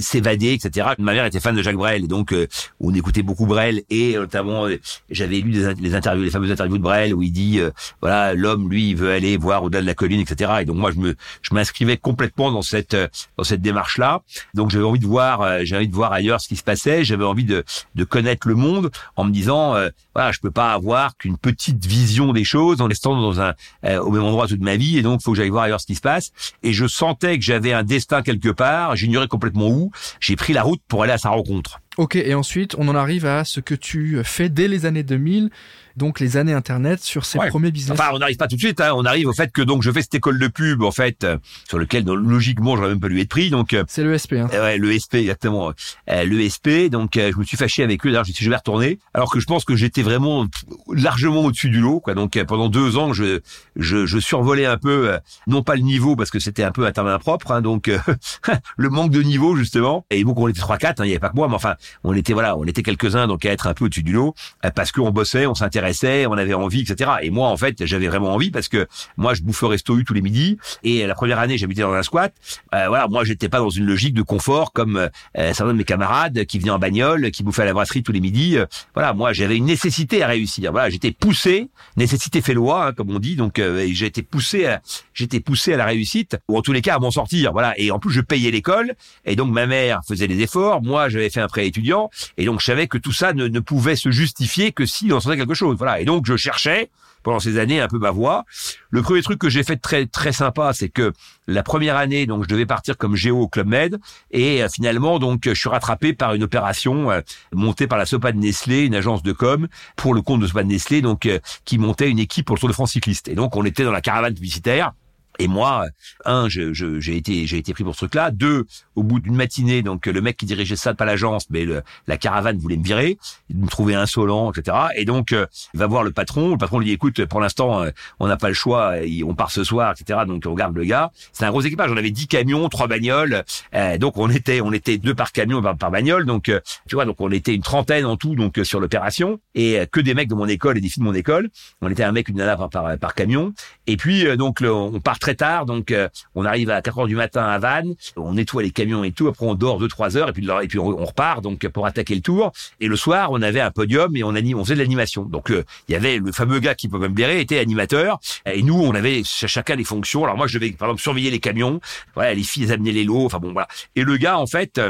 [0.01, 0.89] s'évader, etc.
[0.99, 2.35] Ma mère était fan de Jacques Brel, et donc
[2.81, 4.67] on écoutait beaucoup Brel, et notamment
[5.11, 7.61] j'avais lu des, les interviews, les fameuses interviews de Brel où il dit
[8.01, 10.53] voilà, l'homme, lui, il veut aller voir au-delà de la colline, etc.
[10.61, 14.23] Et donc moi, je me, je m'inscrivais complètement dans cette, euh, dans cette démarche-là.
[14.55, 17.05] Donc j'avais envie de voir, euh, j'avais envie de voir ailleurs ce qui se passait.
[17.05, 20.73] J'avais envie de, de connaître le monde en me disant, euh, voilà, je peux pas
[20.73, 23.55] avoir qu'une petite vision des choses en restant dans un,
[23.99, 24.99] au même endroit toute ma vie.
[24.99, 26.33] Et donc, faut que j'aille voir ailleurs ce qui se passe.
[26.63, 28.97] Et je sentais que j'avais un destin quelque part.
[28.97, 29.91] J'ignorais complètement où.
[30.21, 31.81] J'ai pris la route pour aller à sa rencontre.
[31.97, 35.51] Ok, et ensuite, on en arrive à ce que tu fais dès les années 2000
[35.97, 37.99] donc les années internet sur ses premiers business.
[37.99, 38.81] Enfin, on n'arrive pas tout de suite.
[38.81, 38.93] Hein.
[38.95, 41.39] On arrive au fait que donc je fais cette école de pub en fait euh,
[41.69, 43.51] sur lequel donc, logiquement j'aurais même pas lui être pris.
[43.51, 44.35] Donc euh, c'est le SP.
[44.35, 44.49] Hein.
[44.53, 45.73] Euh, ouais, le SP exactement.
[46.07, 46.91] le SP.
[46.91, 48.11] Donc je me suis fâché avec eux.
[48.11, 48.99] D'ailleurs, je je vais retourner.
[49.15, 50.47] Alors que je pense que j'étais vraiment
[50.93, 52.01] largement au-dessus du lot.
[52.01, 52.15] Quoi.
[52.15, 53.41] Donc pendant deux ans, je,
[53.77, 56.93] je, je survolais un peu, non pas le niveau parce que c'était un peu un
[56.93, 57.51] terme impropre.
[57.53, 57.91] Hein, donc
[58.77, 60.05] le manque de niveau justement.
[60.11, 61.01] Et donc on était trois quatre.
[61.01, 63.17] Hein, il n'y avait pas que moi, mais enfin on était voilà, on était quelques
[63.17, 64.35] uns donc à être un peu au-dessus du lot
[64.75, 65.86] parce qu'on bossait, on s'intéressait
[66.29, 67.11] on avait envie, etc.
[67.23, 70.05] Et moi, en fait, j'avais vraiment envie parce que moi, je bouffe au resto U
[70.05, 70.59] tous les midis.
[70.83, 72.33] Et la première année, j'habitais dans un squat.
[72.75, 75.09] Euh, voilà, moi, j'étais pas dans une logique de confort comme euh,
[75.53, 78.21] certains de mes camarades qui venaient en bagnole, qui bouffaient à la brasserie tous les
[78.21, 78.59] midis.
[78.59, 80.73] Euh, voilà, moi, j'avais une nécessité à réussir.
[80.73, 83.37] Voilà, j'étais poussé, nécessité fait loi, hein, comme on dit.
[83.37, 83.87] Donc, euh,
[84.31, 84.77] poussé,
[85.15, 87.53] j'étais poussé à la réussite ou en tous les cas à m'en sortir.
[87.53, 87.75] Voilà.
[87.79, 88.95] Et en plus, je payais l'école.
[89.25, 90.83] Et donc, ma mère faisait les efforts.
[90.83, 92.11] Moi, j'avais fait un prêt étudiant.
[92.37, 95.21] Et donc, je savais que tout ça ne, ne pouvait se justifier que si on
[95.21, 95.76] sentait quelque chose.
[95.77, 96.01] Voilà.
[96.01, 96.91] Et donc, je cherchais
[97.27, 98.45] pendant ces années un peu ma voie.
[98.91, 101.13] Le premier truc que j'ai fait très très sympa, c'est que
[101.49, 103.99] la première année, donc je devais partir comme géo au Club Med,
[104.31, 108.31] et euh, finalement donc je suis rattrapé par une opération euh, montée par la Sopa
[108.31, 111.41] de Nestlé, une agence de com pour le compte de Sopa de Nestlé, donc euh,
[111.65, 113.27] qui montait une équipe pour le Tour de France cycliste.
[113.27, 114.93] Et donc on était dans la caravane publicitaire.
[115.39, 115.87] Et moi,
[116.25, 118.31] un, j'ai été, j'ai été pris pour ce truc-là.
[118.31, 121.83] Deux, au bout d'une matinée, donc le mec qui dirigeait ça, pas l'agence, mais le,
[122.07, 123.19] la caravane voulait me virer,
[123.53, 124.77] me trouvait insolent, etc.
[124.97, 126.53] Et donc, euh, va voir le patron.
[126.53, 128.95] Le patron lui dit, écoute, pour l'instant, euh, on n'a pas le choix,
[129.25, 130.21] on part ce soir, etc.
[130.27, 131.11] Donc, on regarde le gars.
[131.33, 131.91] C'est un gros équipage.
[131.91, 133.45] On avait dix camions, trois bagnoles.
[133.75, 136.27] Euh, donc, on était, on était deux par camion, par, par bagnole.
[136.27, 140.01] Donc, tu vois, donc on était une trentaine en tout, donc sur l'opération, et que
[140.01, 141.49] des mecs de mon école et des filles de mon école.
[141.83, 143.53] On était un mec, une nana par, par, par camion.
[143.87, 147.17] Et puis, donc, on part très tard, donc euh, on arrive à 4 heures du
[147.17, 150.33] matin à Vannes, on nettoie les camions et tout, après on dort 2-3 heures et
[150.33, 152.53] puis, et puis on, repart donc pour attaquer le tour.
[152.79, 155.25] Et le soir, on avait un podium et on, anime, on faisait de l'animation.
[155.25, 158.63] Donc euh, il y avait le fameux gars qui peut me blairer, était animateur, et
[158.63, 160.23] nous on avait chacun des fonctions.
[160.23, 161.81] Alors moi je devais par exemple surveiller les camions,
[162.15, 163.67] voilà, les filles amenaient les lots, enfin bon voilà.
[163.97, 164.81] Et le gars en fait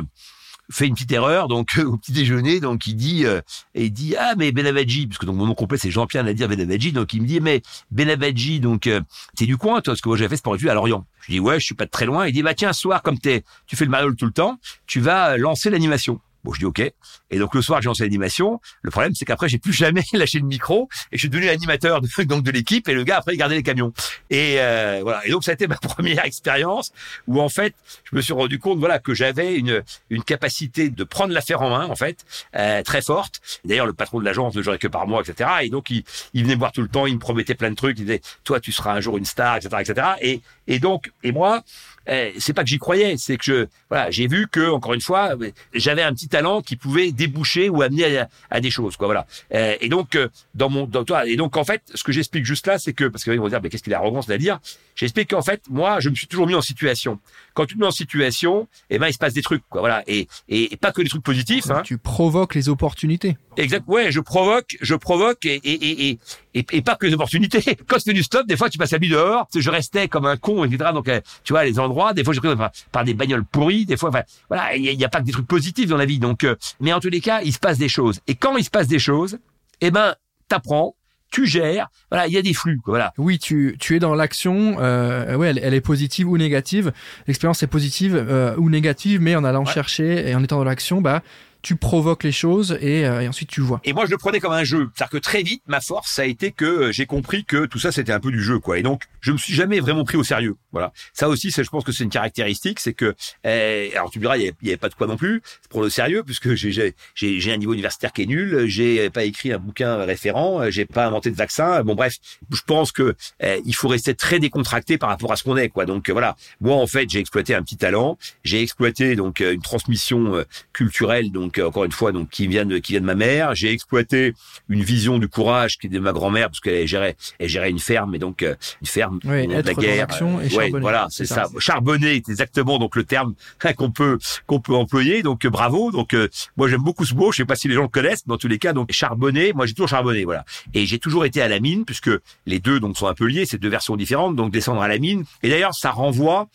[0.71, 3.41] fait une petite erreur donc au petit déjeuner donc il dit euh,
[3.75, 6.49] et il dit ah mais Benavadji parce que donc mon nom complet c'est Jean-Pierre Nadir
[6.49, 9.01] Benavadji donc il me dit mais Benavadji donc euh,
[9.37, 11.07] t'es du coin toi parce que moi j'avais fait sport études à Lorient.
[11.21, 12.27] Je dis ouais je suis pas de très loin.
[12.27, 14.59] Il dit bah tiens ce soir comme t'es tu fais le mariole tout le temps
[14.87, 16.79] tu vas lancer l'animation Bon, je dis OK.
[16.79, 18.61] Et donc le soir, j'ai lancé l'animation.
[18.83, 22.01] Le problème, c'est qu'après, j'ai plus jamais lâché le micro et je suis devenu animateur
[22.01, 22.89] de, donc de l'équipe.
[22.89, 23.93] Et le gars après, il gardait les camions.
[24.31, 25.27] Et euh, voilà.
[25.27, 26.93] Et donc ça a été ma première expérience
[27.27, 31.03] où en fait, je me suis rendu compte voilà que j'avais une une capacité de
[31.03, 33.41] prendre l'affaire en main en fait euh, très forte.
[33.65, 35.51] D'ailleurs, le patron de l'agence ne jouait que par mois, etc.
[35.63, 37.07] Et donc il, il venait me voir tout le temps.
[37.07, 37.99] Il me promettait plein de trucs.
[37.99, 40.07] Il disait toi, tu seras un jour une star, etc., etc.
[40.21, 41.65] Et et donc et moi
[42.07, 45.01] eh, c'est pas que j'y croyais, c'est que je, voilà, j'ai vu que encore une
[45.01, 45.35] fois,
[45.75, 49.27] j'avais un petit talent qui pouvait déboucher ou amener à, des choses, quoi, voilà.
[49.51, 52.45] Eh, et donc euh, dans mon, dans toi, et donc en fait, ce que j'explique
[52.45, 54.61] juste là, c'est que parce qu'ils vont dire, mais qu'est-ce qu'il a arrogance à dire
[54.95, 57.21] J'explique qu'en fait, moi, je me suis toujours mis en situation.
[57.55, 60.03] Quand tu te mets en situation, eh ben, il se passe des trucs, quoi, voilà,
[60.07, 61.71] et et, pas que des trucs positifs.
[61.71, 61.83] Hein.
[61.85, 63.37] Tu provoques les opportunités.
[63.57, 63.85] Exact.
[63.87, 66.19] Ouais, je provoque, je provoque, et et et
[66.57, 67.77] et, et pas que les opportunités.
[67.87, 69.47] Quand fais du stop, des fois, tu passes la nuit dehors.
[69.55, 70.91] Je restais comme un con, etc.
[70.93, 72.49] Donc, euh, tu vois, les endroits des fois, j'ai pris
[72.93, 73.87] par, des bagnoles pourries.
[73.87, 76.19] Des fois, enfin, voilà, il n'y a, pas que des trucs positifs dans la vie.
[76.19, 78.21] Donc, euh, mais en tous les cas, il se passe des choses.
[78.27, 79.39] Et quand il se passe des choses,
[79.81, 80.15] eh ben,
[80.49, 80.97] t'apprends,
[81.31, 81.89] tu gères.
[82.11, 82.81] Voilà, il y a des flux.
[82.87, 83.13] voilà.
[83.19, 84.77] Oui, tu, tu es dans l'action.
[84.79, 86.93] Euh, ouais, elle, est positive ou négative.
[87.27, 91.01] L'expérience est positive euh, ou négative, mais en allant chercher et en étant dans l'action,
[91.01, 91.23] bah
[91.67, 93.81] tu provoques les choses euh, et, ensuite tu vois.
[93.83, 94.89] Et moi, je le prenais comme un jeu.
[94.95, 97.81] C'est-à-dire que très vite, ma force, ça a été que euh, j'ai compris que tout
[97.81, 98.79] ça, c'était un peu du jeu, quoi.
[98.79, 100.55] Et donc, je me suis jamais vraiment pris au sérieux.
[100.71, 100.93] Voilà.
[101.13, 104.37] Ça aussi, je pense que c'est une caractéristique, c'est que, eh, alors tu me diras,
[104.37, 107.57] il y, avait, pas de quoi non plus pour le sérieux, puisque j'ai j'ai un
[107.57, 111.37] niveau universitaire qui est nul, j'ai pas écrit un bouquin référent, j'ai pas inventé de
[111.37, 111.83] vaccin.
[111.83, 112.19] Bon bref,
[112.53, 115.71] je pense que eh, il faut rester très décontracté par rapport à ce qu'on est,
[115.71, 115.85] quoi.
[115.85, 116.37] Donc voilà.
[116.61, 121.56] Moi, en fait, j'ai exploité un petit talent, j'ai exploité donc une transmission culturelle, donc
[121.59, 123.55] encore une fois donc qui vient de qui vient de ma mère.
[123.55, 124.35] J'ai exploité
[124.69, 127.79] une vision du courage qui est de ma grand-mère parce qu'elle gérait elle gérait une
[127.79, 130.07] ferme et donc euh, une ferme oui, de la guerre.
[130.43, 131.47] et voilà, c'est ça.
[131.59, 133.35] Charbonner est exactement donc le terme
[133.77, 135.23] qu'on peut qu'on peut employer.
[135.23, 135.91] Donc euh, bravo.
[135.91, 137.33] Donc euh, moi j'aime beaucoup ce mot.
[137.33, 139.53] Je sais pas si les gens le connaissent, mais dans tous les cas donc charbonner.
[139.53, 140.45] Moi j'ai toujours charbonné, voilà.
[140.75, 142.11] Et j'ai toujours été à la mine puisque
[142.47, 143.47] les deux donc sont un peu liés.
[143.47, 144.37] C'est deux versions différentes.
[144.37, 145.25] Donc descendre à la mine.
[145.43, 146.49] Et d'ailleurs ça renvoie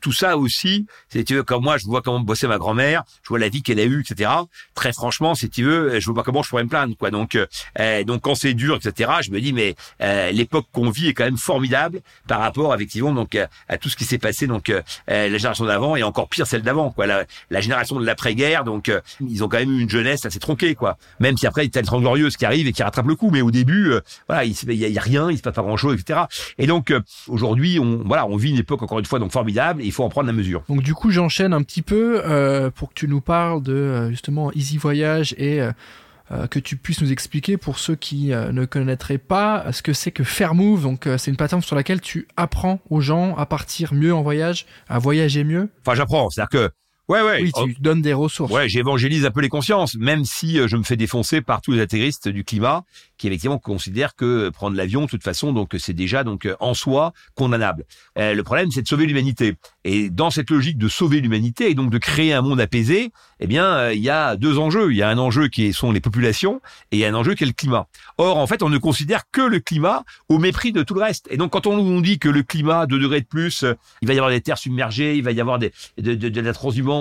[0.00, 3.28] tout ça aussi, si tu veux, comme moi, je vois comment bossait ma grand-mère, je
[3.28, 4.30] vois la vie qu'elle a eue, etc.
[4.74, 7.10] Très franchement, si tu veux, je vois pas comment je pourrais me plaindre, quoi.
[7.10, 9.10] Donc, euh, donc quand c'est dur, etc.
[9.22, 13.12] Je me dis, mais euh, l'époque qu'on vit est quand même formidable par rapport, effectivement,
[13.12, 13.36] donc
[13.68, 16.62] à tout ce qui s'est passé, donc euh, la génération d'avant et encore pire celle
[16.62, 17.06] d'avant, quoi.
[17.06, 18.90] La, la génération de l'après-guerre, donc
[19.20, 20.96] ils ont quand même eu une jeunesse assez tronquée, quoi.
[21.20, 23.30] Même si après il y a une glorieuse qui arrive et qui rattrape le coup,
[23.30, 23.92] mais au début,
[24.28, 26.20] voilà, il y, y, a rien, il se passe pas grand-chose, etc.
[26.58, 26.92] Et donc
[27.28, 30.04] aujourd'hui, on voilà, on vit une époque encore une fois donc formidable et il faut
[30.04, 30.62] en prendre la mesure.
[30.68, 34.10] Donc du coup, j'enchaîne un petit peu euh, pour que tu nous parles de euh,
[34.10, 39.18] justement Easy Voyage et euh, que tu puisses nous expliquer pour ceux qui ne connaîtraient
[39.18, 40.82] pas ce que c'est que Fairmove.
[40.82, 44.64] Donc c'est une plateforme sur laquelle tu apprends aux gens à partir mieux en voyage,
[44.88, 45.68] à voyager mieux.
[45.84, 46.70] Enfin, j'apprends, c'est-à-dire que
[47.08, 47.42] Ouais, ouais.
[47.42, 48.52] Oui, tu donnes des ressources.
[48.52, 51.80] Ouais, j'évangélise un peu les consciences, même si je me fais défoncer par tous les
[51.80, 52.84] intégristes du climat
[53.22, 57.12] qui effectivement considère que prendre l'avion, de toute façon, donc c'est déjà donc en soi
[57.36, 57.84] condamnable.
[58.18, 59.54] Euh, le problème, c'est de sauver l'humanité.
[59.84, 63.46] Et dans cette logique de sauver l'humanité et donc de créer un monde apaisé, eh
[63.46, 64.90] bien, euh, il y a deux enjeux.
[64.90, 66.60] Il y a un enjeu qui sont les populations
[66.90, 67.86] et il y a un enjeu qui est le climat.
[68.18, 71.28] Or, en fait, on ne considère que le climat au mépris de tout le reste.
[71.30, 74.08] Et donc, quand on nous dit que le climat, 2 degrés de plus, euh, il
[74.08, 76.52] va y avoir des terres submergées, il va y avoir des, de, de, de la
[76.52, 76.91] transhumance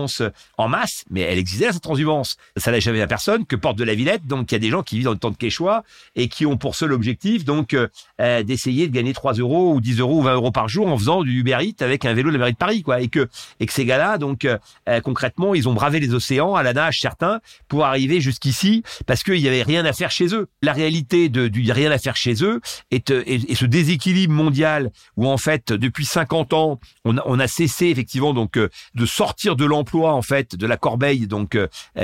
[0.58, 2.38] en masse, mais elle existait cette transhumance.
[2.58, 4.26] Ça n'a jamais à personne que porte de la Villette.
[4.26, 5.84] Donc, il y a des gens qui vivent dans le temps de Quechua
[6.16, 7.88] et qui ont pour seul objectif donc euh,
[8.20, 10.98] euh, d'essayer de gagner 3 euros ou 10 euros ou 20 euros par jour en
[10.98, 13.28] faisant du Uber Eats avec un vélo de la mairie de Paris quoi et que
[13.60, 14.58] et que ces gars-là donc euh,
[15.02, 19.38] concrètement ils ont bravé les océans à la nage certains pour arriver jusqu'ici parce qu'il
[19.38, 22.44] y avait rien à faire chez eux la réalité de du rien à faire chez
[22.44, 27.40] eux est, et ce déséquilibre mondial où en fait depuis 50 ans on a, on
[27.40, 31.58] a cessé effectivement donc de sortir de l'emploi en fait de la corbeille donc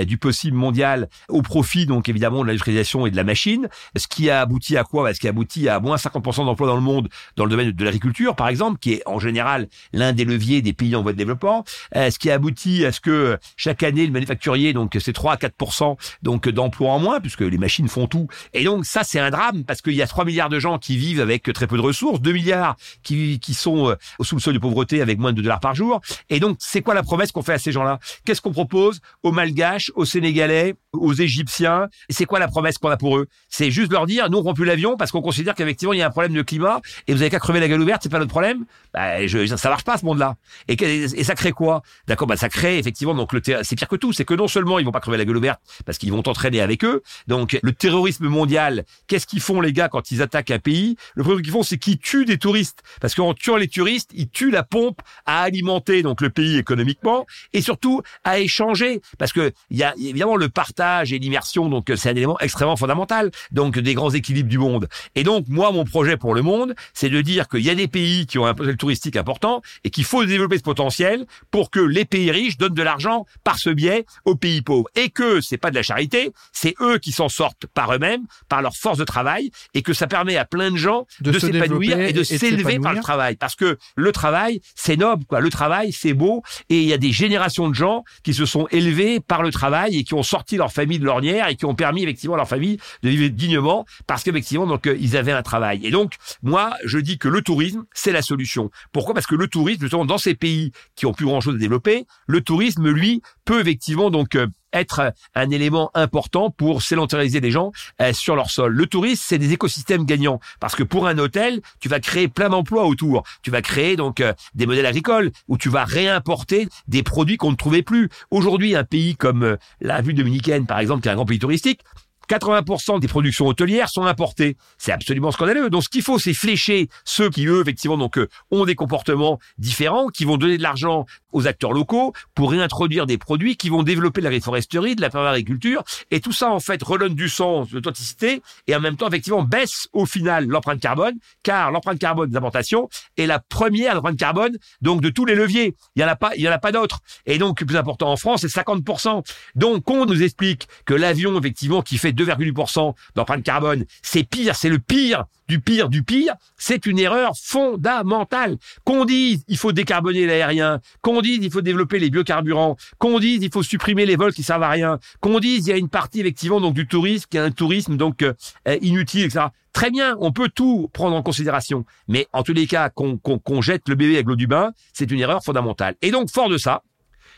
[0.05, 4.29] du possible mondial au profit donc évidemment de l'industrialisation et de la machine ce qui
[4.29, 5.03] a abouti à quoi?
[5.03, 7.71] Bah, Ce qui a abouti à moins 50% d'emplois dans le monde dans le domaine
[7.71, 11.13] de l'agriculture, par exemple, qui est en général l'un des leviers des pays en voie
[11.13, 11.63] de développement.
[11.95, 15.33] Euh, ce qui a abouti à ce que chaque année le manufacturier, donc c'est 3
[15.33, 18.27] à 4% donc d'emplois en moins, puisque les machines font tout.
[18.53, 20.97] Et donc ça c'est un drame parce qu'il y a 3 milliards de gens qui
[20.97, 24.53] vivent avec très peu de ressources, 2 milliards qui, qui sont euh, sous le seuil
[24.53, 26.01] de pauvreté avec moins de 2 dollars par jour.
[26.29, 27.99] Et donc c'est quoi la promesse qu'on fait à ces gens-là.
[28.25, 31.87] Qu'est-ce qu'on propose aux Malgaches, aux Sénégalais, aux Égyptiens.
[32.09, 33.27] C'est quoi la promesse qu'on a pour eux?
[33.49, 36.01] C'est juste leur dire, nous on prend plus l'avion parce qu'on considère qu'effectivement il y
[36.01, 38.19] a un problème de climat et vous avez qu'à crever la gueule ouverte, c'est pas
[38.19, 38.65] notre problème?
[38.93, 40.35] Bah, je, ça marche pas ce monde-là.
[40.67, 41.81] Et, ça crée quoi?
[42.07, 44.79] D'accord, bah ça crée effectivement donc le c'est pire que tout, c'est que non seulement
[44.79, 47.01] ils vont pas crever la gueule ouverte parce qu'ils vont entraîner avec eux.
[47.27, 50.97] Donc le terrorisme mondial, qu'est-ce qu'ils font les gars quand ils attaquent un pays?
[51.15, 54.29] Le premier qu'ils font, c'est qu'ils tuent des touristes parce qu'en tuant les touristes, ils
[54.29, 59.51] tuent la pompe à alimenter donc le pays économiquement et surtout à échanger parce que
[59.69, 63.79] il y a évidemment le partage et l'immersion donc c'est un élément extrêmement fondamental donc
[63.79, 64.87] des grands équilibres du monde.
[65.15, 67.87] Et donc moi mon projet pour le monde, c'est de dire qu'il y a des
[67.87, 71.79] pays qui ont un potentiel touristique important et qu'il faut développer ce potentiel pour que
[71.79, 74.89] les pays riches donnent de l'argent par ce biais aux pays pauvres.
[74.95, 78.61] Et que c'est pas de la charité, c'est eux qui s'en sortent par eux-mêmes, par
[78.61, 81.99] leur force de travail et que ça permet à plein de gens de, de s'épanouir
[81.99, 83.35] et de s'élever par le travail.
[83.35, 86.97] Parce que le travail c'est noble quoi, le travail c'est beau et il y a
[86.97, 90.57] des générations de gens qui se sont élevés par le travail et qui ont sorti
[90.57, 93.85] leur famille de l'ornière et qui ont permis effectivement à leur famille de vivre dignement
[94.05, 95.85] parce qu'effectivement donc euh, ils avaient un travail.
[95.85, 96.13] Et donc
[96.43, 98.69] moi je dis que le tourisme c'est la solution.
[98.91, 99.13] Pourquoi?
[99.13, 102.05] Parce que le tourisme justement dans ces pays qui ont plus grand chose à développer,
[102.27, 104.47] le tourisme lui peut effectivement donc euh,
[104.79, 108.73] être un élément important pour sédentariser les gens euh, sur leur sol.
[108.73, 112.49] Le tourisme, c'est des écosystèmes gagnants parce que pour un hôtel, tu vas créer plein
[112.49, 113.23] d'emplois autour.
[113.41, 117.51] Tu vas créer donc euh, des modèles agricoles où tu vas réimporter des produits qu'on
[117.51, 118.09] ne trouvait plus.
[118.31, 121.39] Aujourd'hui, un pays comme euh, la vue dominicaine, par exemple, qui est un grand pays
[121.39, 121.81] touristique,
[122.29, 124.57] 80% des productions hôtelières sont importées.
[124.77, 125.69] C'est absolument scandaleux.
[125.69, 129.39] Donc ce qu'il faut, c'est flécher ceux qui, eux, effectivement, donc euh, ont des comportements
[129.57, 133.83] différents, qui vont donner de l'argent aux acteurs locaux pour réintroduire des produits qui vont
[133.83, 135.83] développer la réforesterie, de la agriculture.
[136.11, 139.43] Et tout ça, en fait, redonne du sens, de l'authenticité, et en même temps, effectivement,
[139.43, 144.57] baisse au final l'empreinte carbone, car l'empreinte carbone des importations est la première empreinte carbone,
[144.81, 145.75] donc de tous les leviers.
[145.95, 146.99] Il y en a pas, il y en a pas d'autres.
[147.25, 149.23] Et donc, le plus important en France, c'est 50%.
[149.55, 154.69] Donc, on nous explique que l'avion, effectivement, qui fait 2,8% d'empreinte carbone, c'est pire, c'est
[154.69, 158.57] le pire du pire du pire, c'est une erreur fondamentale.
[158.83, 163.39] Qu'on dise il faut décarboner l'aérien, qu'on dise il faut développer les biocarburants, qu'on dise
[163.41, 165.89] il faut supprimer les vols qui servent à rien, qu'on dise il y a une
[165.89, 168.33] partie effectivement donc du tourisme qui est un tourisme donc euh,
[168.81, 169.47] inutile, etc.
[169.73, 173.87] Très bien, on peut tout prendre en considération, mais en tous les cas qu'on jette
[173.87, 175.95] le bébé avec l'eau du bain, c'est une erreur fondamentale.
[176.01, 176.83] Et donc fort de ça,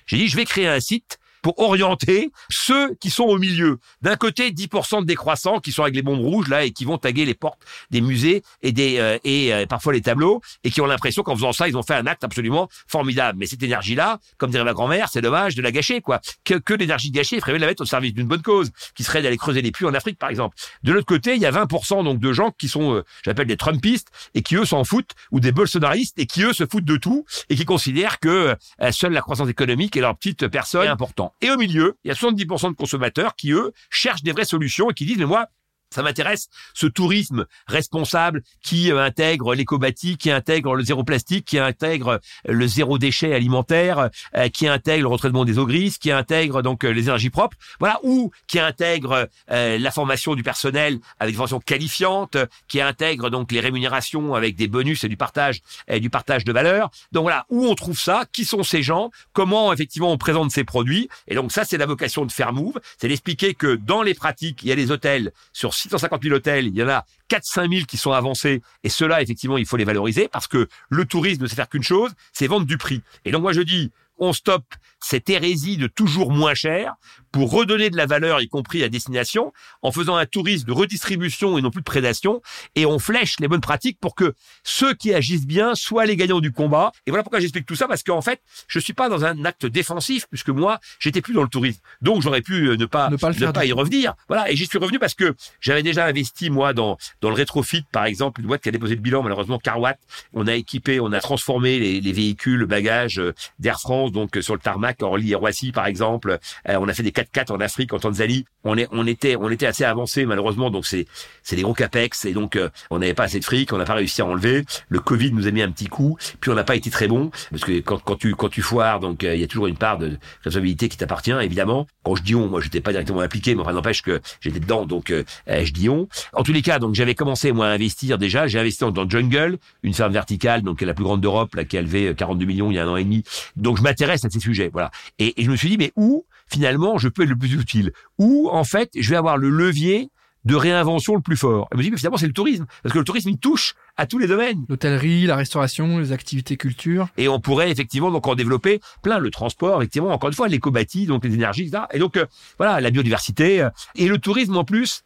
[0.05, 3.79] j'ai dit je vais créer un site pour orienter ceux qui sont au milieu.
[4.01, 6.97] D'un côté, 10% de décroissants qui sont avec les bombes rouges là et qui vont
[6.97, 10.81] taguer les portes des musées et des euh, et euh, parfois les tableaux et qui
[10.81, 13.37] ont l'impression qu'en faisant ça, ils ont fait un acte absolument formidable.
[13.39, 16.19] Mais cette énergie-là, comme dirait ma grand-mère, c'est dommage de la gâcher quoi.
[16.43, 19.21] Que, que l'énergie gâchée, il faudrait la mettre au service d'une bonne cause, qui serait
[19.21, 20.55] d'aller creuser les puits en Afrique par exemple.
[20.83, 23.57] De l'autre côté, il y a 20% donc de gens qui sont, euh, j'appelle des
[23.57, 26.97] Trumpistes et qui eux s'en foutent ou des bolsonaristes et qui eux se foutent de
[26.97, 28.55] tout et qui considèrent que
[28.91, 31.28] seule la croissance économique est leur petite personne important.
[31.41, 34.89] Et au milieu, il y a 70% de consommateurs qui, eux, cherchent des vraies solutions
[34.89, 35.47] et qui disent, mais moi,
[35.91, 41.57] ça m'intéresse ce tourisme responsable qui euh, intègre l'écobatie, qui intègre le zéro plastique, qui
[41.57, 46.11] intègre euh, le zéro déchet alimentaire, euh, qui intègre le retraitement des eaux grises, qui
[46.11, 51.37] intègre donc les énergies propres, voilà, ou qui intègre la formation du personnel avec des
[51.37, 56.09] formations qualifiantes, qui intègre donc les rémunérations avec des bonus et du partage et du
[56.09, 56.89] partage de valeur.
[57.11, 60.63] Donc voilà, où on trouve ça, qui sont ces gens, comment effectivement on présente ces
[60.63, 64.13] produits, et donc ça c'est la vocation de Fair Move, c'est d'expliquer que dans les
[64.13, 67.69] pratiques, il y a des hôtels sur 650 000 hôtels, il y en a 4-5
[67.71, 68.61] 000 qui sont avancés.
[68.83, 71.83] Et ceux-là, effectivement, il faut les valoriser parce que le tourisme ne sait faire qu'une
[71.83, 73.01] chose, c'est vendre du prix.
[73.25, 76.95] Et donc moi je dis, on stoppe cette hérésie de toujours moins cher
[77.31, 81.57] pour redonner de la valeur, y compris à destination, en faisant un tourisme de redistribution
[81.57, 82.41] et non plus de prédation,
[82.75, 86.39] et on flèche les bonnes pratiques pour que ceux qui agissent bien soient les gagnants
[86.39, 86.91] du combat.
[87.05, 89.65] Et voilà pourquoi j'explique tout ça, parce qu'en fait, je suis pas dans un acte
[89.65, 91.79] défensif, puisque moi, j'étais plus dans le tourisme.
[92.01, 94.15] Donc, j'aurais pu euh, ne pas, ne pas, y revenir.
[94.27, 94.51] Voilà.
[94.51, 98.05] Et j'y suis revenu parce que j'avais déjà investi, moi, dans, dans le rétrofit, par
[98.05, 99.99] exemple, une boîte qui a déposé le bilan, malheureusement, Carwatt.
[100.33, 104.37] On a équipé, on a transformé les, les véhicules, le bagage euh, d'Air France, donc,
[104.37, 106.39] euh, sur le tarmac, Orly et Roissy, par exemple.
[106.65, 108.45] on a fait des 4x4 en Afrique, en Tanzanie.
[108.63, 110.69] On est, on était, on était assez avancé malheureusement.
[110.69, 111.05] Donc c'est,
[111.51, 113.93] des gros capex et donc euh, on n'avait pas assez de fric, on n'a pas
[113.93, 114.65] réussi à enlever.
[114.89, 116.17] Le Covid nous a mis un petit coup.
[116.39, 118.99] Puis on n'a pas été très bon parce que quand, quand tu, quand tu foires,
[118.99, 121.87] donc euh, il y a toujours une part de responsabilité qui t'appartient évidemment.
[122.03, 124.85] Quand je dis on, moi j'étais pas directement impliqué, mais enfin n'empêche que j'étais dedans,
[124.85, 126.07] donc euh, je dis on.
[126.33, 128.47] En tous les cas, donc j'avais commencé moi à investir déjà.
[128.47, 131.81] J'ai investi dans, Jungle, une ferme verticale, donc la plus grande d'Europe, là qui a
[131.81, 133.23] levé 42 millions il y a un an et demi.
[133.55, 134.91] Donc je m'intéresse à ces sujets, voilà.
[135.17, 137.91] Et, et je me suis dit mais où finalement je peux être le plus utile
[138.17, 140.09] Ou en fait je vais avoir le levier
[140.45, 141.67] de réinvention le plus fort.
[141.71, 142.65] Elle me dit, mais finalement, c'est le tourisme.
[142.81, 144.65] Parce que le tourisme, il touche à tous les domaines.
[144.69, 147.09] L'hôtellerie, la restauration, les activités culture.
[147.17, 149.19] Et on pourrait effectivement donc en développer plein.
[149.19, 151.83] Le transport, effectivement, encore une fois, l'éco-bâti, donc les énergies, etc.
[151.91, 152.25] Et donc, euh,
[152.57, 153.61] voilà, la biodiversité.
[153.61, 155.03] euh, et le tourisme, en plus,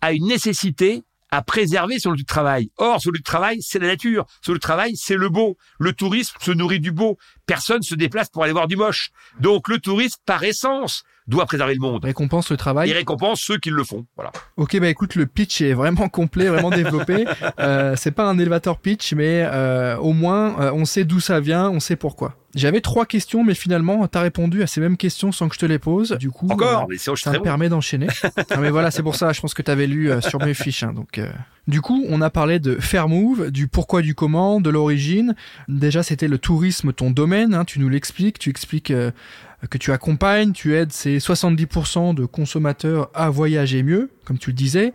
[0.00, 1.02] a une nécessité
[1.32, 2.70] à préserver son lieu de travail.
[2.76, 4.26] Or, son lieu de travail, c'est la nature.
[4.42, 5.56] Son lieu de travail, c'est le beau.
[5.80, 7.18] Le tourisme se nourrit du beau.
[7.46, 9.10] Personne se déplace pour aller voir du moche.
[9.40, 12.04] Donc, le tourisme, par essence, doit préserver le monde.
[12.04, 12.90] Récompense le travail.
[12.90, 14.06] Il récompense ceux qui le font.
[14.16, 14.30] Voilà.
[14.58, 17.24] Ok, bah écoute, le pitch est vraiment complet, vraiment développé.
[17.58, 21.38] Euh, c'est pas un élévateur pitch, mais euh, au moins euh, on sait d'où ça
[21.38, 22.36] vient, on sait pourquoi.
[22.54, 25.66] J'avais trois questions, mais finalement t'as répondu à ces mêmes questions sans que je te
[25.66, 26.12] les pose.
[26.18, 27.44] Du coup, Encore, euh, mais c'est je suis ça me bon.
[27.44, 28.08] permet d'enchaîner.
[28.50, 29.32] Ah, mais voilà, c'est pour ça.
[29.32, 30.82] Je pense que t'avais lu euh, sur mes fiches.
[30.82, 31.30] hein, donc, euh.
[31.66, 35.34] du coup, on a parlé de Fairmove, du pourquoi, du comment, de l'origine.
[35.68, 37.54] Déjà, c'était le tourisme, ton domaine.
[37.54, 38.38] hein, tu nous l'expliques.
[38.38, 39.10] Tu expliques euh,
[39.70, 44.54] que tu accompagnes, tu aides ces 70% de consommateurs à voyager mieux, comme tu le
[44.56, 44.92] disais,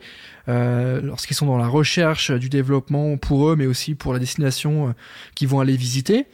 [0.49, 4.93] euh, lorsqu'ils sont dans la recherche du développement pour eux, mais aussi pour la destination
[5.35, 6.25] qu'ils vont aller visiter.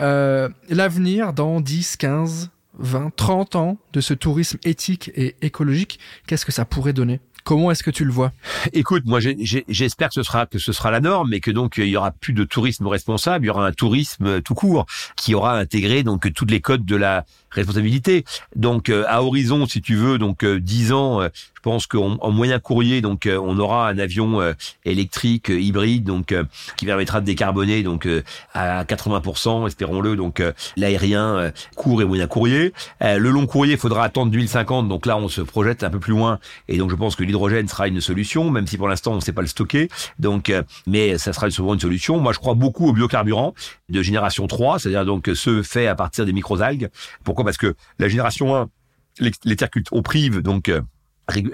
[0.00, 6.46] Euh, L'avenir dans 10, 15, 20, 30 ans de ce tourisme éthique et écologique, qu'est-ce
[6.46, 7.20] que ça pourrait donner?
[7.44, 8.32] Comment est-ce que tu le vois?
[8.72, 11.86] Écoute, moi j'espère que ce sera que ce sera la norme, mais que donc il
[11.86, 14.86] y aura plus de tourisme responsable, il y aura un tourisme tout court
[15.16, 18.24] qui aura intégré donc toutes les codes de la responsabilité.
[18.56, 22.16] Donc euh, à horizon, si tu veux, donc euh, 10 ans, euh, je pense qu'en
[22.20, 24.52] en moyen courrier, donc euh, on aura un avion euh,
[24.84, 26.44] électrique euh, hybride, donc euh,
[26.76, 28.22] qui permettra de décarboner donc euh,
[28.54, 32.72] à 80%, espérons-le, donc euh, l'aérien euh, court et moyen courrier.
[33.02, 35.98] Euh, le long courrier, il faudra attendre 2050, donc là on se projette un peu
[35.98, 39.12] plus loin, et donc je pense que l'hydrogène sera une solution, même si pour l'instant
[39.12, 39.88] on ne sait pas le stocker.
[40.18, 42.18] Donc, euh, mais ça sera souvent une solution.
[42.20, 43.54] Moi, je crois beaucoup aux biocarburants
[43.88, 46.88] de génération 3, c'est-à-dire donc ceux faits à partir des microalgues.
[47.24, 48.68] Pourquoi Parce que la génération 1,
[49.20, 50.80] les, terres cult- on prive donc euh,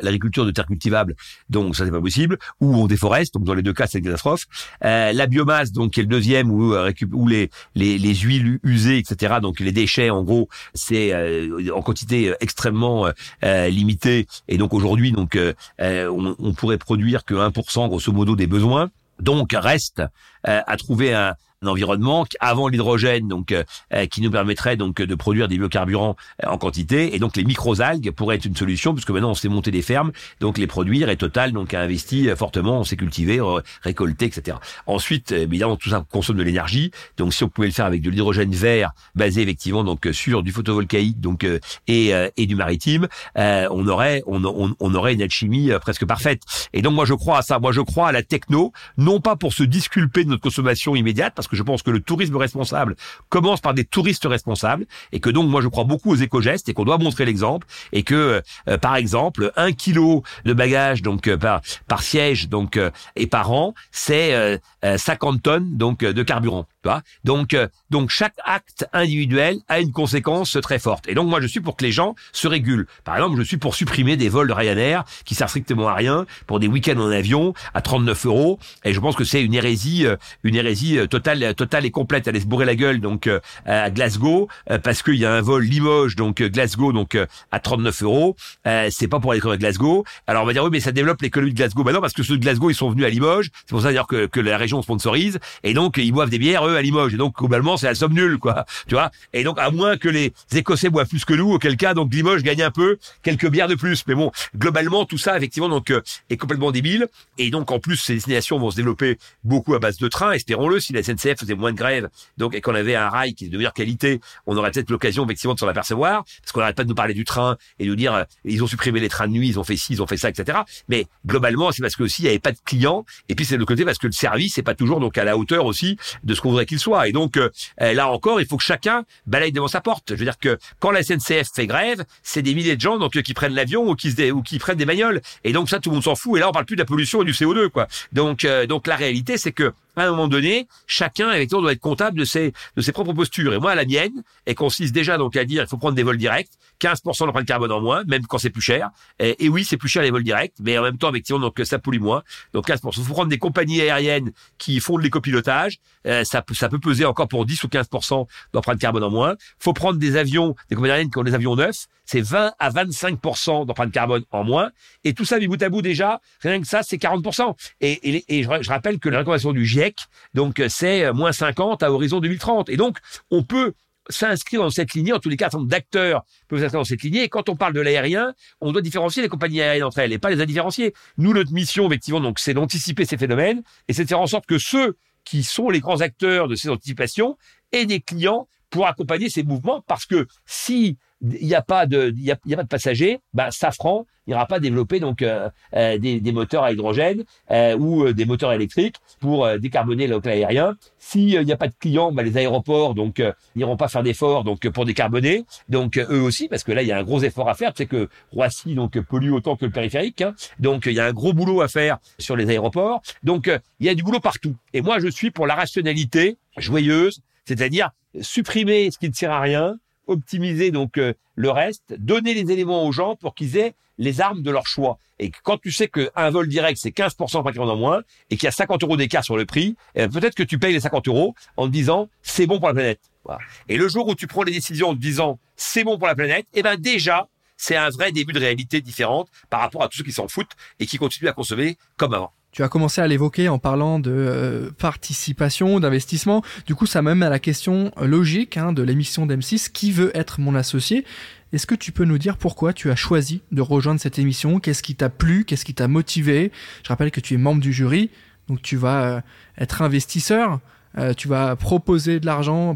[0.03, 1.15] l'agriculture de terres cultivables,
[1.51, 4.05] donc ça c'est pas possible, ou on déforeste, donc dans les deux cas c'est une
[4.05, 4.45] catastrophe.
[4.85, 8.59] Euh, la biomasse, donc qui est le deuxième, où, euh, où les, les, les huiles
[8.63, 13.13] usées, etc., donc les déchets en gros, c'est euh, en quantité extrêmement euh,
[13.45, 18.13] euh, limitée, et donc aujourd'hui, donc euh, euh, on, on pourrait produire que 1% grosso
[18.13, 18.91] modo des besoins.
[19.19, 20.07] Donc reste euh,
[20.47, 25.15] à trouver un, un environnement avant l'hydrogène, donc euh, euh, qui nous permettrait donc de
[25.15, 29.09] produire des biocarburants euh, en quantité, et donc les microalgues pourraient être une solution puisque
[29.11, 32.37] maintenant on s'est monté des fermes, donc les produire et Total donc a investi euh,
[32.37, 34.59] fortement, on s'est cultivé, re- récolté, etc.
[34.87, 38.03] Ensuite, euh, évidemment tout ça consomme de l'énergie, donc si on pouvait le faire avec
[38.03, 42.55] de l'hydrogène vert basé effectivement donc sur du photovoltaïque donc euh, et, euh, et du
[42.55, 46.43] maritime, euh, on aurait on, on, on aurait une alchimie euh, presque parfaite.
[46.75, 49.37] Et donc moi je crois à ça, moi je crois à la techno, non pas
[49.37, 52.97] pour se disculper de notre consommation immédiate, parce que je pense que le tourisme responsable
[53.29, 56.75] commence par des touristes responsables, et que donc moi je crois beaucoup aux éco-gestes et
[56.75, 61.37] qu'on doit montrer l'exemple, et que euh, par exemple un kilo de bagages donc euh,
[61.37, 64.59] par par siège donc euh, et par an, c'est euh, euh,
[64.97, 66.67] 50 tonnes donc euh, de carburant.
[66.83, 71.09] Tu vois donc euh, donc chaque acte individuel a une conséquence très forte.
[71.09, 72.87] Et donc moi je suis pour que les gens se régulent.
[73.05, 76.27] Par exemple, je suis pour supprimer des vols de Ryanair qui servent strictement à rien
[76.47, 78.59] pour des week-ends en avion à 39 euros.
[78.85, 82.29] Et je pense que c'est une hérésie, euh, une hérésie euh, totale, totale et complète.
[82.29, 85.41] Aller se bourrer la gueule donc euh, à Glasgow euh, parce qu'il y a un
[85.41, 88.37] vol Limoges donc euh, Glasgow donc euh, à 39 euros.
[88.67, 90.05] Euh, c'est pas pour aller à Glasgow.
[90.27, 91.85] Alors on va dire oui mais ça développe l'économie de Glasgow.
[91.85, 93.51] Bah non parce que ceux de Glasgow ils sont venus à Limoges.
[93.61, 96.67] C'est pour ça d'ailleurs que, que la région sponsorise et donc ils boivent des bières
[96.67, 97.15] eux à Limoges.
[97.15, 98.65] Et donc globalement c'est la somme nulle quoi.
[98.87, 99.11] Tu vois?
[99.33, 102.43] Et donc à moins que les Écossais boivent plus que nous, auquel cas donc Limoges
[102.43, 104.05] gagne un peu quelques bières de plus.
[104.07, 107.09] Mais bon globalement tout ça effectivement donc euh, est complètement débile.
[107.39, 110.33] Et donc en plus ces destinations vont se développer beaucoup à base de trains.
[110.33, 112.09] Espérons-le si la SNCF faisait moins de grève
[112.39, 115.25] donc et qu'on avait un rail qui est de meilleure qualité, on aurait peut-être l'occasion
[115.25, 117.91] effectivement de s'en apercevoir parce qu'on n'arrête pas de nous parler du train et de
[117.91, 120.03] nous dire euh, ils ont supprimé les trains de nuit, ils ont fait ci, ils
[120.03, 120.59] ont fait ça, etc.
[120.89, 123.55] Mais globalement c'est parce que aussi il n'y avait pas de clients et puis c'est
[123.55, 126.35] de l'autre côté parce que le service pas toujours donc à la hauteur aussi de
[126.35, 127.09] ce qu'on voudrait qu'il soit.
[127.09, 127.49] Et donc euh,
[127.81, 130.11] euh, là encore il faut que chacun balaye devant sa porte.
[130.11, 133.17] Je veux dire que quand la SNCF fait grève, c'est des milliers de gens donc
[133.17, 135.23] euh, qui prennent l'avion ou qui se ou qui prennent des bagnoles.
[135.45, 136.37] Et donc ça tout le monde s'en fout.
[136.37, 137.87] Et là on parle plus de la pollution et du CO2 quoi.
[138.13, 142.19] Donc donc la réalité c'est que à un moment donné, chacun effectivement doit être comptable
[142.19, 143.55] de ses de ses propres postures.
[143.55, 146.19] Et moi, la mienne, elle consiste déjà donc à dire il faut prendre des vols
[146.19, 148.91] directs, 15% d'empreinte carbone en moins, même quand c'est plus cher.
[149.19, 151.79] Et, oui, c'est plus cher les vols directs, mais en même temps, effectivement, donc ça
[151.79, 152.23] pollue moins.
[152.53, 152.81] Donc 15%.
[152.97, 155.79] Il faut prendre des compagnies aériennes qui font de l'écopilotage.
[156.07, 159.37] Euh, ça peut ça peut peser encore pour 10 ou 15% d'empreinte carbone en moins.
[159.59, 161.87] faut prendre des avions, des compagnies aériennes qui ont des avions neufs.
[162.07, 164.71] C'est 20 à 25% d'empreinte carbone en moins.
[165.05, 167.55] Et tout ça, mis bout à bout déjà, rien que ça, c'est 40%.
[167.81, 169.97] Et, et, je, je rappelle que la recommandation du GIEC,
[170.35, 172.69] donc, c'est moins 50 à horizon 2030.
[172.69, 172.99] Et donc,
[173.31, 173.75] on peut
[174.09, 175.13] s'inscrire dans cette lignée.
[175.13, 177.25] En tous les cas, un certain nombre d'acteurs peuvent s'inscrire dans cette lignée.
[177.25, 180.19] Et quand on parle de l'aérien, on doit différencier les compagnies aériennes entre elles et
[180.19, 180.95] pas les indifférencier.
[181.19, 184.47] Nous, notre mission, effectivement, donc, c'est d'anticiper ces phénomènes et c'est de faire en sorte
[184.47, 187.37] que ceux qui sont les grands acteurs de ces anticipations
[187.73, 192.13] aient des clients pour accompagner ces mouvements parce que si il n'y a pas de
[192.17, 195.99] il y a, a, pas de passagers, bah Safran n'ira pas développer donc euh, euh,
[195.99, 200.21] des, des, moteurs à hydrogène euh, ou euh, des moteurs électriques pour euh, décarboner le
[200.27, 200.77] aérien.
[200.99, 203.23] S'il n'y a pas de clients, bah, les aéroports donc
[203.55, 205.45] n'iront pas faire d'efforts donc pour décarboner.
[205.69, 207.73] Donc eux aussi parce que là il y a un gros effort à faire.
[207.73, 210.23] Tu sais que Roissy donc pollue autant que le périphérique.
[210.23, 210.35] Hein.
[210.59, 213.03] Donc il y a un gros boulot à faire sur les aéroports.
[213.23, 214.57] Donc il y a du boulot partout.
[214.73, 217.91] Et moi je suis pour la rationalité joyeuse, c'est-à-dire
[218.21, 219.77] supprimer ce qui ne sert à rien,
[220.07, 224.43] optimiser donc euh, le reste, donner les éléments aux gens pour qu'ils aient les armes
[224.43, 224.99] de leur choix.
[225.19, 228.49] Et quand tu sais qu'un vol direct, c'est 15% par en moins, et qu'il y
[228.49, 231.35] a 50 euros d'écart sur le prix, eh peut-être que tu payes les 50 euros
[231.57, 233.01] en te disant, c'est bon pour la planète.
[233.25, 233.41] Voilà.
[233.69, 236.15] Et le jour où tu prends les décisions en te disant, c'est bon pour la
[236.15, 239.99] planète, eh ben déjà, c'est un vrai début de réalité différente par rapport à tous
[239.99, 242.33] ceux qui s'en foutent et qui continuent à consommer comme avant.
[242.57, 246.43] Tu as commencé à l'évoquer en parlant de euh, participation, d'investissement.
[246.67, 250.41] Du coup, ça m'amène à la question logique hein, de l'émission d'M6, qui veut être
[250.41, 251.05] mon associé?
[251.53, 254.59] Est-ce que tu peux nous dire pourquoi tu as choisi de rejoindre cette émission?
[254.59, 255.45] Qu'est-ce qui t'a plu?
[255.45, 256.51] Qu'est-ce qui t'a motivé?
[256.83, 258.09] Je rappelle que tu es membre du jury,
[258.49, 259.21] donc tu vas euh,
[259.59, 260.61] être investisseur.
[260.97, 262.75] Euh, tu vas proposer de l'argent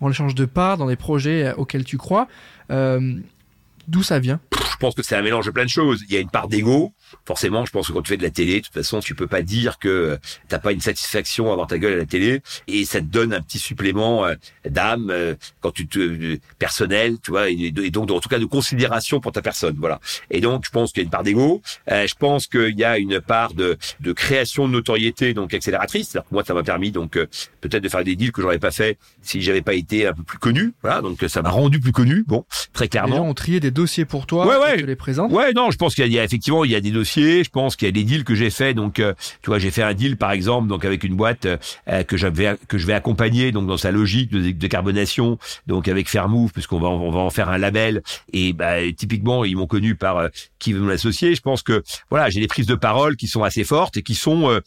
[0.00, 2.26] en échange de parts dans des projets auxquels tu crois.
[2.68, 4.40] D'où ça vient?
[4.72, 6.02] Je pense que c'est un mélange de plein de choses.
[6.08, 6.92] Il y a une part d'ego.
[7.24, 9.26] Forcément, je pense que quand tu fais de la télé, de toute façon, tu peux
[9.26, 12.84] pas dire que t'as pas une satisfaction à avoir ta gueule à la télé, et
[12.84, 14.34] ça te donne un petit supplément euh,
[14.68, 18.44] d'âme euh, quand tu te euh, personnel, tu vois, et, donc en tout cas de
[18.44, 20.00] considération pour ta personne, voilà.
[20.30, 21.62] Et donc, je pense qu'il y a une part d'ego.
[21.88, 26.10] je pense qu'il y a une part de, de création de notoriété, donc accélératrice.
[26.10, 28.98] cest moi, ça m'a permis donc peut-être de faire des deals que j'aurais pas fait
[29.22, 30.72] si j'avais pas été un peu plus connu.
[30.82, 32.24] Voilà, donc ça m'a rendu plus connu.
[32.26, 33.14] Bon, très clairement.
[33.14, 34.78] Les gens ont trié des dossiers pour toi, ouais, ouais.
[34.78, 35.32] tu les présentes.
[35.32, 37.03] Ouais, non, je pense qu'il y, a effectivement il y a des dossiers.
[37.04, 38.74] Je pense qu'il y a des deals que j'ai fait.
[38.74, 42.02] Donc, euh, tu vois, j'ai fait un deal par exemple, donc avec une boîte euh,
[42.04, 46.52] que j'avais que je vais accompagner donc dans sa logique de décarbonation, donc avec Fairmove,
[46.52, 48.02] puisqu'on va va en faire un label.
[48.32, 50.28] Et bah, typiquement, ils m'ont connu par euh,
[50.58, 51.34] qui veut m'associer.
[51.34, 54.14] Je pense que voilà, j'ai des prises de parole qui sont assez fortes et qui
[54.14, 54.60] sont euh,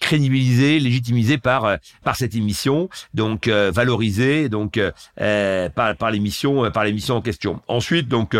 [0.00, 1.78] crédibilisé, légitimisé par
[2.14, 7.60] cette émission, donc euh, valorisé donc euh, par par l'émission par l'émission en question.
[7.68, 8.36] Ensuite donc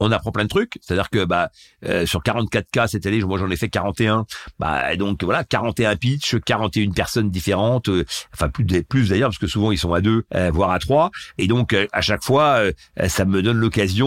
[0.00, 0.78] on apprend plein de trucs.
[0.80, 1.50] C'est-à-dire que bah
[1.86, 4.26] euh, sur 44 cas cette année, moi j'en ai fait 41.
[4.58, 9.46] Bah donc voilà, 41 pitch, 41 personnes différentes, euh, enfin plus plus d'ailleurs parce que
[9.46, 11.10] souvent ils sont à deux, euh, voire à trois.
[11.38, 12.72] Et donc euh, à chaque fois, euh,
[13.08, 14.00] ça me donne l'occasion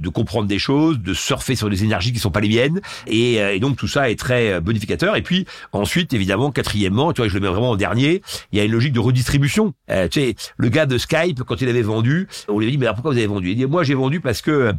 [0.00, 2.80] de comprendre des choses, de surfer sur des énergies qui sont pas les miennes.
[3.06, 5.16] Et, et donc tout ça est très bonificateur.
[5.16, 8.22] Et puis ensuite, évidemment, quatrièmement, tu vois, je le mets vraiment en dernier,
[8.52, 9.72] il y a une logique de redistribution.
[9.88, 12.86] tu sais, le gars de Skype quand il avait vendu, on lui a dit mais
[12.86, 13.50] alors pourquoi vous avez vendu?
[13.50, 14.72] Il dit moi j'ai vendu parce que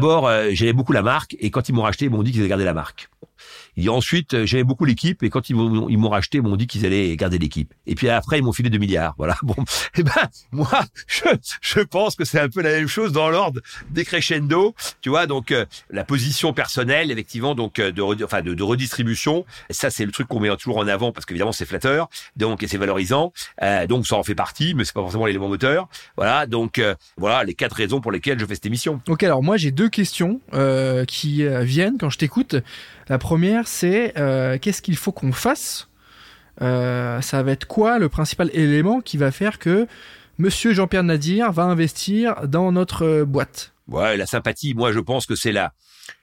[0.00, 2.40] D'abord, euh, j'aimais beaucoup la marque et quand ils m'ont racheté, ils m'ont dit qu'ils
[2.40, 3.10] avaient gardé la marque.
[3.76, 6.56] Et ensuite, euh, j'aimais beaucoup l'équipe et quand ils m'ont, ils m'ont racheté, ils m'ont
[6.56, 7.72] dit qu'ils allaient garder l'équipe.
[7.86, 9.14] Et puis après, ils m'ont filé 2 milliards.
[9.18, 9.36] Voilà.
[9.50, 9.56] Bon,
[9.96, 10.12] eh ben
[10.52, 11.24] moi, je,
[11.62, 13.60] je pense que c'est un peu la même chose dans l'ordre
[13.90, 14.74] des crescendo.
[15.00, 19.44] Tu vois, donc euh, la position personnelle, effectivement, donc euh, de, enfin de, de redistribution.
[19.70, 22.68] Ça, c'est le truc qu'on met toujours en avant parce qu'évidemment, c'est flatteur, donc et
[22.68, 23.32] c'est valorisant.
[23.62, 25.88] Euh, donc ça en fait partie, mais c'est pas forcément l'élément moteur.
[26.16, 26.46] Voilà.
[26.46, 29.00] Donc euh, voilà les quatre raisons pour lesquelles je fais cette émission.
[29.08, 32.56] Ok, alors moi j'ai deux questions euh, qui viennent quand je t'écoute.
[33.10, 35.88] La première, c'est euh, qu'est-ce qu'il faut qu'on fasse?
[36.62, 39.88] Euh, Ça va être quoi le principal élément qui va faire que
[40.38, 43.72] Monsieur Jean-Pierre Nadir va investir dans notre boîte?
[43.88, 45.72] Ouais, la sympathie, moi je pense que c'est la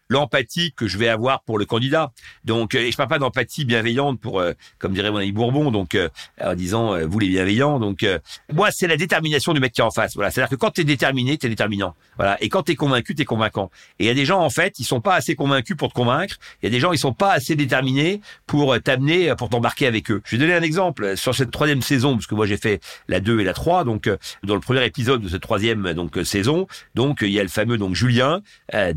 [0.10, 2.12] l'empathie que je vais avoir pour le candidat.
[2.46, 5.96] Donc, et je parle pas d'empathie bienveillante pour, euh, comme dirait mon ami Bourbon, donc
[5.96, 6.10] euh,
[6.42, 7.80] en disant euh, vous les bienveillants.
[7.80, 8.06] Donc,
[8.54, 10.16] moi, c'est la détermination du mec qui est en face.
[10.16, 11.96] Voilà, c'est-à-dire que quand t'es déterminé, t'es déterminant.
[12.18, 13.70] Voilà, et quand t'es convaincu, t'es convaincant.
[14.00, 15.94] Et il y a des gens en fait, ils sont pas assez convaincus pour te
[15.94, 16.36] convaincre.
[16.62, 20.10] Il y a des gens, ils sont pas assez déterminés pour t'amener, pour t'embarquer avec
[20.12, 20.22] eux.
[20.26, 23.20] Je vais donner un exemple sur cette troisième saison, parce que moi j'ai fait la
[23.20, 24.10] 2 et la 3, donc
[24.44, 27.78] dans le premier épisode de cette troisième donc saison, donc il y a le fameux
[27.78, 28.42] donc Julien
[28.74, 28.94] euh,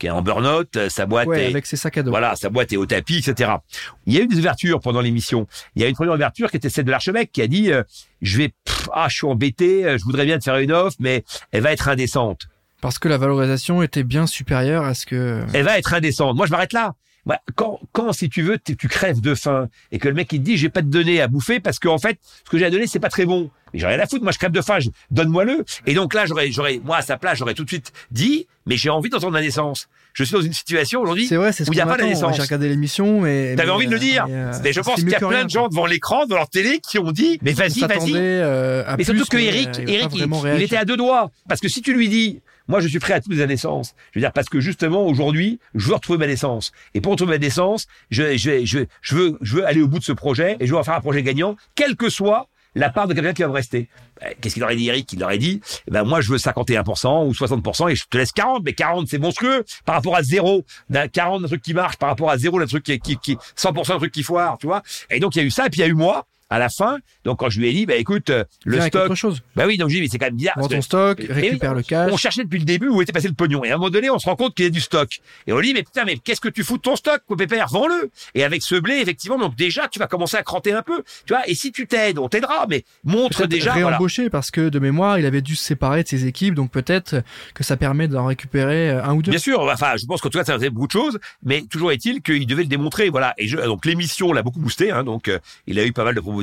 [0.00, 2.10] est en burn-out, euh, sa boîte ouais, est, avec ses sacs à dos.
[2.10, 3.52] voilà, sa boîte est au tapis, etc.
[4.06, 5.46] Il y a eu des ouvertures pendant l'émission.
[5.76, 7.82] Il y a une première ouverture qui était celle de l'archevêque qui a dit euh,
[8.22, 11.24] je vais pff, ah je suis embêté, je voudrais bien te faire une offre mais
[11.52, 12.48] elle va être indécente.
[12.80, 16.36] Parce que la valorisation était bien supérieure à ce que Elle va être indécente.
[16.36, 16.94] Moi je m'arrête là.
[17.26, 20.40] Bah, quand, quand, si tu veux, tu crèves de faim et que le mec il
[20.40, 22.64] te dit j'ai pas de données à bouffer parce qu'en en fait ce que j'ai
[22.64, 23.50] à donner c'est pas très bon.
[23.72, 24.78] Mais j'ai rien à foutre, moi je crève de faim,
[25.10, 25.64] donne-moi-le.
[25.86, 28.76] Et donc là j'aurais, j'aurais, moi à sa place j'aurais tout de suite dit mais
[28.76, 29.88] j'ai envie d'entendre ma naissance.
[30.12, 32.36] Je suis dans une situation aujourd'hui où il n'y a pas la naissance.
[32.36, 34.26] J'ai regardé l'émission, mais t'avais envie de le dire.
[34.28, 36.80] Euh, mais je pense qu'il y a plein de gens devant l'écran, devant leur télé,
[36.80, 38.12] qui ont dit mais vas-y, vas-y.
[38.14, 41.92] Euh, mais surtout que Eric, Eric, il était à deux doigts parce que si tu
[41.92, 42.40] lui dis
[42.70, 43.94] moi, je suis prêt à toutes les naissances.
[44.12, 46.70] Je veux dire, parce que justement, aujourd'hui, je veux retrouver ma naissance.
[46.94, 49.98] Et pour retrouver ma naissance, je, je, je, je, veux, je veux aller au bout
[49.98, 52.90] de ce projet et je veux en faire un projet gagnant, quel que soit la
[52.90, 53.88] part de quelqu'un qui va me rester.
[54.20, 55.12] Ben, qu'est-ce qu'il aurait dit, Eric?
[55.12, 58.32] Il aurait dit, eh ben moi je veux 51% ou 60% et je te laisse
[58.32, 60.64] 40, mais 40 c'est monstrueux par rapport à zéro.
[60.88, 63.36] D'un 40 d'un truc qui marche, par rapport à zéro d'un truc qui, qui, qui
[63.56, 64.82] 100% d'un truc qui foire, tu vois?
[65.10, 66.58] Et donc il y a eu ça, et puis il y a eu moi à
[66.58, 66.98] la fin.
[67.24, 69.06] Donc quand je lui ai dit, bah écoute, euh, le stock.
[69.06, 69.42] Autre chose.
[69.56, 70.58] Bah oui, donc j'ai dit, mais c'est quand même bizarre.
[70.58, 72.12] Vends ton stock, récupère le cash.
[72.12, 73.64] On cherchait depuis le début où était passé le pognon.
[73.64, 75.20] Et à un moment donné, on se rend compte qu'il y a du stock.
[75.46, 77.68] Et on lui dit, mais putain, mais qu'est-ce que tu fous de ton stock, pépère?
[77.68, 78.10] Vends-le.
[78.34, 81.02] Et avec ce blé, effectivement, donc déjà, tu vas commencer à cranter un peu.
[81.26, 83.72] Tu vois, et si tu t'aides, on t'aidera, mais montre déjà.
[83.72, 87.22] Réembaucher parce que de mémoire, il avait dû se séparer de ses équipes, donc peut-être
[87.54, 89.30] que ça permet d'en récupérer euh, un ou deux.
[89.30, 91.92] Bien sûr, enfin, je pense qu'en tout cas, ça faisait beaucoup de choses, mais toujours
[91.92, 93.34] est-il qu'il devait le démontrer, voilà.
[93.38, 96.14] Et je, donc l'émission l'a beaucoup boosté, hein, donc euh, il a eu pas mal
[96.14, 96.39] de propositions.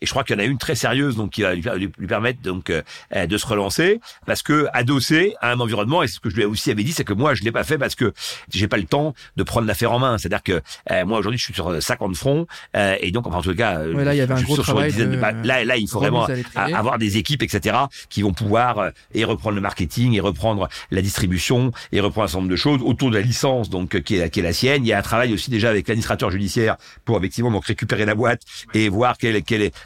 [0.00, 2.06] Et je crois qu'il y en a une très sérieuse, donc qui va lui, lui
[2.06, 2.82] permettre donc euh,
[3.14, 6.42] euh, de se relancer, parce que adossé à un environnement, et ce que je lui
[6.42, 8.12] ai aussi avait dit, c'est que moi je l'ai pas fait parce que
[8.52, 10.18] j'ai pas le temps de prendre l'affaire en main.
[10.18, 10.60] C'est-à-dire que
[10.90, 14.04] euh, moi aujourd'hui je suis sur 50 fronts, et donc enfin, en tout cas, ouais,
[14.04, 14.92] là il y avait un gros travail.
[14.92, 15.04] De,
[15.44, 16.26] là, là il faut vraiment
[16.56, 17.76] avoir des équipes, etc.,
[18.08, 22.40] qui vont pouvoir et reprendre le marketing, et reprendre la distribution, et reprendre un certain
[22.40, 24.84] nombre de choses autour de la licence, donc qui est, qui est la sienne.
[24.84, 28.14] Il y a un travail aussi déjà avec l'administrateur judiciaire pour effectivement donc récupérer la
[28.14, 28.42] boîte
[28.74, 29.18] et voir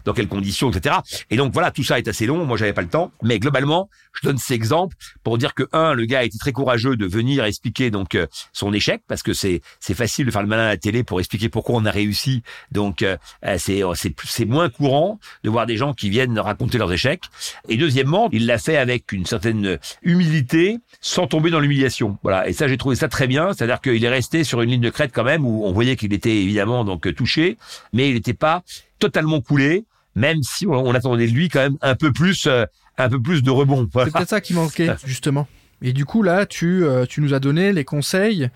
[0.05, 0.97] dans quelles conditions, etc.
[1.31, 2.45] Et donc voilà, tout ça est assez long.
[2.45, 5.93] Moi, j'avais pas le temps, mais globalement, je donne ces exemples pour dire que un,
[5.93, 9.33] le gars a été très courageux de venir expliquer donc euh, son échec parce que
[9.33, 11.91] c'est c'est facile de faire le malin à la télé pour expliquer pourquoi on a
[11.91, 12.43] réussi.
[12.71, 16.79] Donc euh, euh, c'est c'est c'est moins courant de voir des gens qui viennent raconter
[16.79, 17.23] leurs échecs.
[17.69, 22.19] Et deuxièmement, il l'a fait avec une certaine humilité, sans tomber dans l'humiliation.
[22.23, 22.49] Voilà.
[22.49, 23.53] Et ça, j'ai trouvé ça très bien.
[23.53, 26.13] C'est-à-dire qu'il est resté sur une ligne de crête quand même où on voyait qu'il
[26.13, 27.57] était évidemment donc touché,
[27.93, 28.63] mais il n'était pas
[28.99, 32.65] totalement coulé même si on, attendait de lui quand même un peu plus, euh,
[32.99, 33.89] un peu plus de rebond.
[33.93, 35.49] C'est peut-être ça qui manquait justement.
[35.83, 38.51] Et du coup là, tu, euh, tu nous as donné les conseils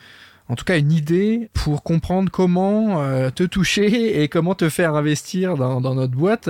[0.49, 4.95] en tout cas une idée pour comprendre comment euh, te toucher et comment te faire
[4.95, 6.49] investir dans, dans notre boîte.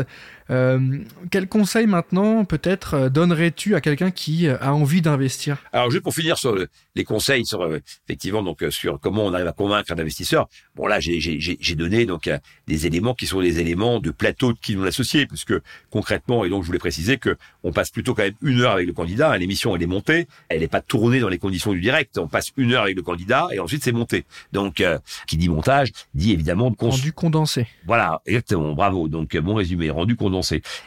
[0.51, 0.99] Euh,
[1.31, 5.59] quel conseil maintenant peut-être euh, donnerais-tu à quelqu'un qui a envie d'investir?
[5.73, 6.57] Alors juste pour finir sur
[6.95, 7.69] les conseils sur
[8.09, 10.49] effectivement donc sur comment on arrive à convaincre un investisseur.
[10.75, 12.31] Bon là j'ai donné donc
[12.67, 15.55] des éléments qui sont des éléments de plateau qui nous associés puisque
[15.91, 18.87] concrètement et donc je voulais préciser que on passe plutôt quand même une heure avec
[18.87, 19.37] le candidat.
[19.39, 22.19] L'émission elle est montée, elle n'est pas tournée dans les conditions du direct.
[22.19, 24.25] On passe une heure avec le candidat et ensuite c'est monté.
[24.53, 26.75] Donc, euh, qui dit montage, dit évidemment...
[26.79, 27.67] Rendu condensé.
[27.87, 29.09] Voilà, exactement, bravo.
[29.09, 30.38] Donc, bon résumé, rendu condensé.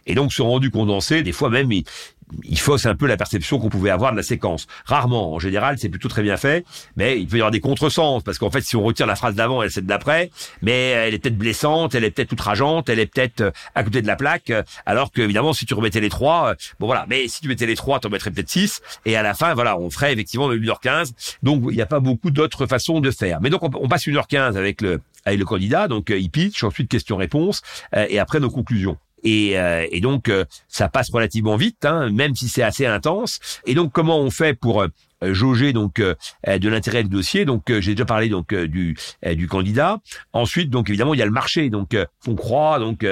[0.05, 3.69] Et donc, ce rendu condensé, des fois même, il, fausse un peu la perception qu'on
[3.69, 4.67] pouvait avoir de la séquence.
[4.85, 8.23] Rarement, en général, c'est plutôt très bien fait, mais il peut y avoir des contresens,
[8.23, 10.31] parce qu'en fait, si on retire la phrase d'avant, elle c'est de d'après,
[10.61, 14.01] mais elle est peut-être blessante, elle est peut-être outrageante, elle est peut-être euh, à côté
[14.01, 14.51] de la plaque,
[14.85, 17.65] alors que évidemment, si tu remettais les trois, euh, bon voilà, mais si tu mettais
[17.65, 20.49] les trois, tu en mettrais peut-être six, et à la fin, voilà, on ferait effectivement
[20.49, 21.11] 1h15,
[21.43, 23.39] donc il n'y a pas beaucoup d'autres façons de faire.
[23.41, 26.89] Mais donc, on, passe 1h15 avec le avec le candidat, donc euh, il pitch, ensuite
[26.89, 27.61] question-réponse,
[27.95, 28.97] et après nos conclusions.
[29.23, 33.39] Et, euh, et donc euh, ça passe relativement vite, hein, même si c'est assez intense.
[33.65, 34.87] Et donc comment on fait pour euh,
[35.21, 36.15] jauger donc euh,
[36.47, 37.45] euh, de l'intérêt du dossier.
[37.45, 38.97] Donc j'ai déjà parlé donc du
[39.35, 39.99] du candidat.
[40.33, 41.69] Ensuite donc évidemment il y a le marché.
[41.69, 41.95] Donc
[42.27, 43.05] on croit donc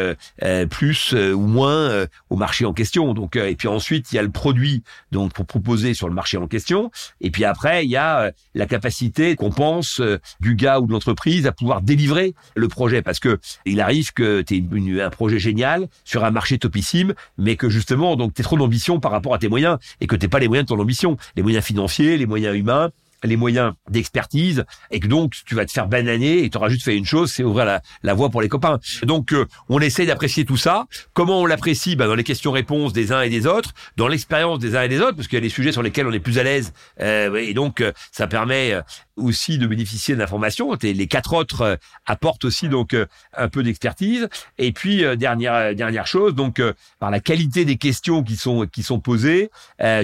[0.69, 3.13] plus ou moins au marché en question.
[3.13, 6.37] Donc et puis ensuite il y a le produit donc pour proposer sur le marché
[6.37, 6.91] en question.
[7.21, 10.01] Et puis après il y a la capacité qu'on pense
[10.39, 14.41] du gars ou de l'entreprise à pouvoir délivrer le projet parce que il arrive que
[14.41, 18.57] tu aies un projet génial sur un marché topissime mais que justement donc tu trop
[18.57, 21.17] d'ambition par rapport à tes moyens et que t'es pas les moyens de ton ambition,
[21.35, 22.91] les moyens financiers les moyens humains,
[23.23, 26.83] les moyens d'expertise et que donc tu vas te faire bananer et tu auras juste
[26.83, 28.79] fait une chose, c'est ouvrir la, la voie pour les copains.
[29.03, 30.85] Donc euh, on essaie d'apprécier tout ça.
[31.13, 31.95] Comment on l'apprécie?
[31.95, 35.01] Ben, Dans les questions-réponses des uns et des autres, dans l'expérience des uns et des
[35.01, 37.35] autres, parce qu'il y a des sujets sur lesquels on est plus à l'aise euh,
[37.35, 38.79] et donc euh, ça permet
[39.15, 40.77] aussi de bénéficier d'informations.
[40.81, 42.95] Les quatre autres apportent aussi donc
[43.35, 44.29] un peu d'expertise.
[44.57, 46.61] Et puis dernière dernière chose, donc
[46.99, 49.49] par la qualité des questions qui sont qui sont posées,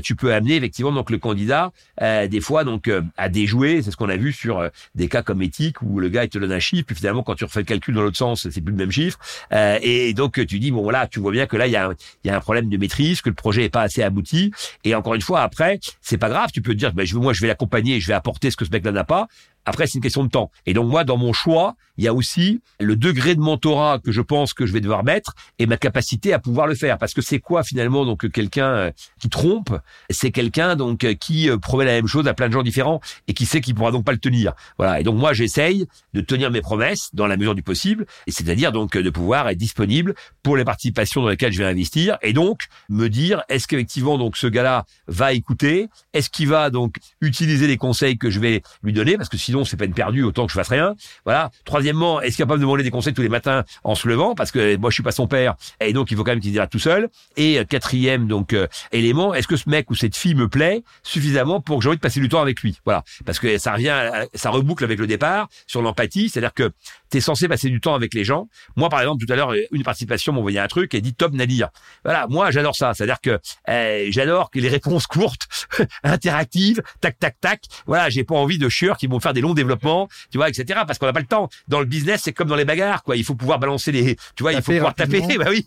[0.04, 3.82] tu peux amener effectivement donc le candidat des fois donc à déjouer.
[3.82, 6.30] C'est ce qu'on a vu sur euh, des cas comme éthique où le gars il
[6.30, 8.62] te donne un chiffre, puis finalement quand tu refais le calcul dans l'autre sens, c'est
[8.62, 9.20] plus le même chiffre.
[9.52, 11.92] Euh, et donc tu dis bon voilà, tu vois bien que là il y a,
[12.24, 14.52] y a un problème de maîtrise, que le projet est pas assez abouti.
[14.84, 17.34] Et encore une fois après, c'est pas grave, tu peux te dire ben, je, moi
[17.34, 19.28] je vais l'accompagner, je vais apporter ce que ce mec-là n'a pas
[19.66, 20.52] Après, c'est une question de temps.
[20.66, 24.12] Et donc moi, dans mon choix, il y a aussi le degré de mentorat que
[24.12, 26.98] je pense que je vais devoir mettre et ma capacité à pouvoir le faire.
[26.98, 29.70] Parce que c'est quoi finalement donc quelqu'un euh, qui trompe?
[30.10, 33.00] C'est quelqu'un donc euh, qui euh, promet la même chose à plein de gens différents
[33.28, 34.54] et qui sait qu'il pourra donc pas le tenir.
[34.78, 35.00] Voilà.
[35.00, 38.72] Et donc moi, j'essaye de tenir mes promesses dans la mesure du possible, et c'est-à-dire
[38.72, 42.68] donc de pouvoir être disponible pour les participations dans lesquelles je vais investir et donc
[42.90, 45.90] me dire est-ce qu'effectivement donc ce gars-là va écouter?
[46.14, 49.18] Est-ce qu'il va donc utiliser les conseils que je vais lui donner?
[49.18, 50.96] Parce que sinon c'est peine perdue, autant que je fasse rien.
[51.24, 51.52] Voilà.
[51.64, 54.36] Troisièmement, est-ce qu'il va pas me demander des conseils tous les matins en se levant?
[54.36, 56.52] Parce que moi je suis pas son père et donc il faut quand même qu'il
[56.52, 57.10] dira tout seul.
[57.38, 60.84] Et euh, quatrième donc euh, élément, est-ce que ce mec ou cette fille me plaît
[61.04, 62.80] suffisamment pour que j'ai envie de passer du temps avec lui?
[62.86, 63.04] Voilà.
[63.26, 63.96] Parce que ça revient,
[64.34, 66.72] ça reboucle avec le départ sur l'empathie, c'est-à-dire que
[67.12, 68.50] tu es censé passer du temps avec les gens.
[68.76, 71.70] Moi par exemple tout à l'heure une participation m'envoyait un truc et dit top Nadir.
[72.04, 73.40] Voilà, moi j'adore ça, c'est-à-dire que
[73.70, 75.48] euh, j'adore que les réponses courtes,
[76.04, 77.64] interactives, tac tac tac.
[77.86, 80.82] Voilà, j'ai pas envie de chieurs qui vont faire des longs développements, tu vois, etc.
[80.86, 81.50] Parce qu'on n'a pas le temps.
[81.68, 83.16] Dans le business, c'est comme dans les bagarres, quoi.
[83.16, 85.22] Il faut pouvoir balancer les, tu vois, il faut pouvoir taper.
[85.36, 85.66] Bah oui.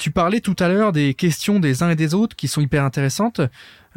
[0.00, 2.82] tu parlais tout à l'heure des questions des uns et des autres qui sont hyper
[2.82, 3.40] intéressantes.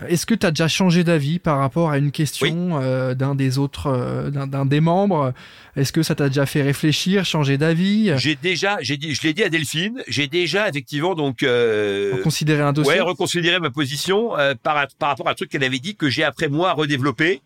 [0.07, 3.57] Est-ce que tu as déjà changé d'avis par rapport à une question euh, d'un des
[3.57, 5.34] autres, euh, d'un des membres?
[5.75, 8.11] Est-ce que ça t'a déjà fait réfléchir, changer d'avis?
[8.17, 12.61] J'ai déjà, j'ai dit, je l'ai dit à Delphine, j'ai déjà effectivement donc euh, reconsidéré
[12.61, 12.93] un dossier?
[12.93, 16.09] Ouais, reconsidéré ma position euh, par par rapport à un truc qu'elle avait dit que
[16.09, 17.41] j'ai après moi redéveloppé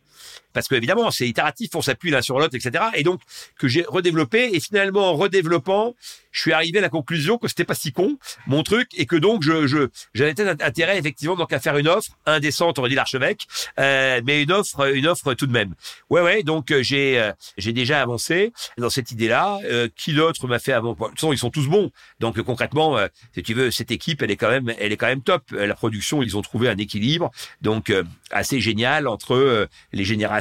[0.54, 2.86] parce que évidemment c'est itératif, on s'appuie l'un sur l'autre, etc.
[2.96, 3.22] Et donc
[3.58, 5.96] que j'ai redéveloppé et finalement en redéveloppant,
[6.32, 9.16] je suis arrivé à la conclusion que c'était pas si con mon truc et que
[9.16, 12.88] donc je je j'avais peut-être intérêt effectivement donc à faire une offre indécente, on va
[12.88, 13.48] dire l'archevêque,
[13.80, 15.76] euh, mais une offre une offre tout de même.
[16.10, 19.60] Ouais ouais, donc euh, j'ai euh, j'ai déjà avancé dans cette idée-là.
[19.66, 21.92] Euh, qui d'autre m'a fait avant De toute façon, ils sont tous bons.
[22.20, 22.98] Donc concrètement,
[23.34, 25.52] si tu veux, cette équipe, elle est quand même elle est quand même top.
[25.52, 27.32] La production, ils ont trouvé un équilibre
[27.62, 27.94] donc
[28.32, 30.41] assez génial entre les générations,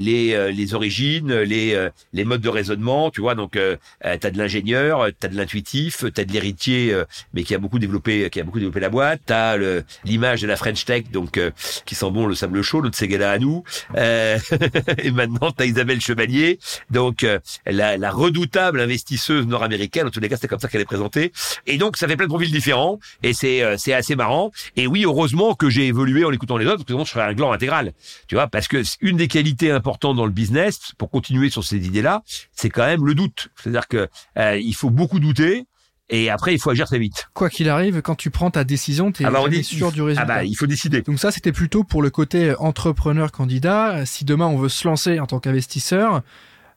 [0.00, 3.34] les les origines, les les modes de raisonnement, tu vois.
[3.34, 3.60] Donc tu
[4.02, 7.78] as de l'ingénieur tu t'as de l'intuitif, t'as de l'héritier, euh, mais qui a beaucoup
[7.78, 9.20] développé, qui a beaucoup développé la boîte.
[9.26, 9.56] T'as
[10.04, 11.50] l'image de la French Tech, donc euh,
[11.86, 13.64] qui sent bon le sable chaud, notre Segala à nous.
[13.96, 14.38] Euh,
[14.98, 16.58] et maintenant t'as Isabelle Chevalier,
[16.90, 17.26] donc
[17.66, 20.06] la, la, redoutable investisseuse nord-américaine.
[20.06, 21.32] En tous les cas, c'est comme ça qu'elle est présentée.
[21.66, 24.52] Et donc ça fait plein de profils différents, et c'est c'est assez marrant.
[24.76, 27.24] Et oui, heureusement que j'ai évolué en écoutant les autres, parce que sinon je serais
[27.24, 27.92] un gland intégral.
[28.28, 31.76] Tu vois, parce que une des qualités importantes dans le business, pour continuer sur ces
[31.76, 33.50] idées-là, c'est quand même le doute.
[33.54, 35.66] C'est-à-dire que il faut beaucoup douter.
[36.10, 37.28] Et après, il faut agir très vite.
[37.32, 40.22] Quoi qu'il arrive, quand tu prends ta décision, tu es ah bah, sûr du résultat.
[40.22, 41.00] Ah bah, il faut décider.
[41.00, 44.04] Donc ça, c'était plutôt pour le côté entrepreneur candidat.
[44.04, 46.20] Si demain on veut se lancer en tant qu'investisseur, euh,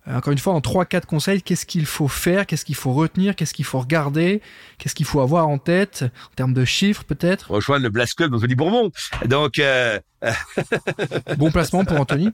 [0.10, 3.54] encore une fois, en 3-4 conseils, qu'est-ce qu'il faut faire, qu'est-ce qu'il faut retenir, qu'est-ce
[3.54, 4.42] qu'il faut regarder,
[4.78, 7.52] qu'est-ce qu'il faut avoir en tête, en termes de chiffres peut-être.
[7.52, 8.92] Rejoindre le Blast Club Anthony Bourbon.
[9.26, 9.60] Donc...
[9.60, 10.00] Euh...
[11.38, 12.32] bon placement pour Anthony.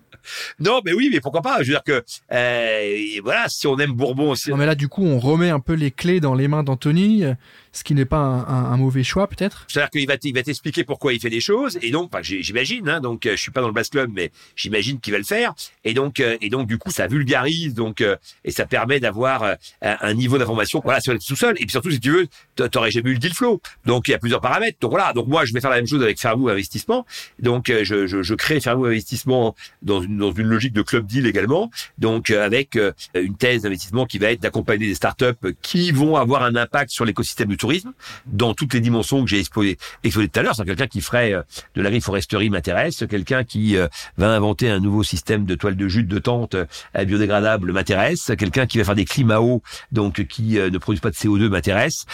[0.57, 1.57] Non, mais oui, mais pourquoi pas?
[1.63, 2.01] Je veux dire que,
[2.31, 4.51] euh, voilà, si on aime Bourbon aussi...
[4.51, 7.25] Non, mais là, du coup, on remet un peu les clés dans les mains d'Anthony
[7.73, 9.65] ce qui n'est pas un, un, mauvais choix peut-être?
[9.67, 13.01] C'est-à-dire qu'il va, il va t'expliquer pourquoi il fait des choses, et donc, j'imagine, hein,
[13.01, 15.53] donc euh, je suis pas dans le bass club, mais j'imagine qu'il va le faire,
[15.83, 18.15] et donc, euh, et donc du coup, ça vulgarise, donc, euh,
[18.45, 21.99] et ça permet d'avoir un niveau d'information, voilà, sur tout seul, et puis surtout, si
[21.99, 22.27] tu veux,
[22.69, 25.27] t'aurais jamais eu le deal flow, donc il y a plusieurs paramètres, donc voilà, donc
[25.27, 27.05] moi, je vais faire la même chose avec Fairmove Investissement,
[27.39, 31.25] donc je, je, je crée Fairmove Investissement dans une, dans une logique de club deal
[31.25, 32.77] également, donc avec
[33.15, 37.05] une thèse d'investissement qui va être d'accompagner des startups qui vont avoir un impact sur
[37.05, 37.93] l'écosystème du tourisme
[38.25, 40.53] dans toutes les dimensions que j'ai exposées, exposé tout à l'heure.
[40.53, 41.43] C'est quelqu'un qui ferait euh,
[41.75, 43.87] de l'agriforesterie m'intéresse, quelqu'un qui euh,
[44.17, 46.65] va inventer un nouveau système de toile de jute de tente euh,
[47.05, 49.61] biodégradable m'intéresse, quelqu'un qui va faire des climats hauts
[49.93, 52.05] donc qui ne produisent pas de CO2 m'intéresse,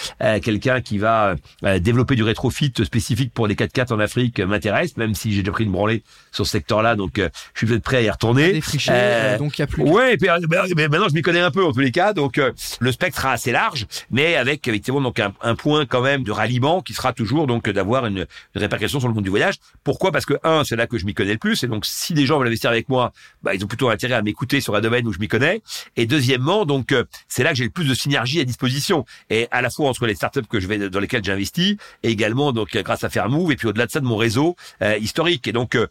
[0.41, 1.35] quelqu'un qui va
[1.79, 5.63] développer du rétrofit spécifique pour les 4x4 en Afrique m'intéresse, même si j'ai déjà pris
[5.63, 8.53] une branlée sur ce secteur-là, donc je suis peut-être prêt à y retourner.
[8.53, 8.91] Défriché,
[9.37, 9.83] donc il y a plus.
[9.83, 12.39] Ouais, mais, maintenant je m'y connais un peu en tous les cas, donc
[12.79, 16.31] le spectre sera assez large, mais avec effectivement donc un, un point quand même de
[16.31, 18.25] ralliement qui sera toujours donc d'avoir une,
[18.55, 19.55] répercussion sur le monde du voyage.
[19.83, 20.11] Pourquoi?
[20.11, 22.25] Parce que un, c'est là que je m'y connais le plus, et donc si des
[22.25, 23.13] gens veulent investir avec moi,
[23.43, 25.61] bah, ils ont plutôt intérêt à m'écouter sur un domaine où je m'y connais.
[25.95, 29.47] Et deuxièmement, donc euh, c'est là que j'ai le plus de synergie à disposition, et
[29.51, 32.75] à la fois entre les startups que je vais dans lesquelles j'investis, et également donc
[32.77, 35.47] grâce à Fairmove, et puis au-delà de ça de mon réseau euh, historique.
[35.47, 35.87] Et donc euh,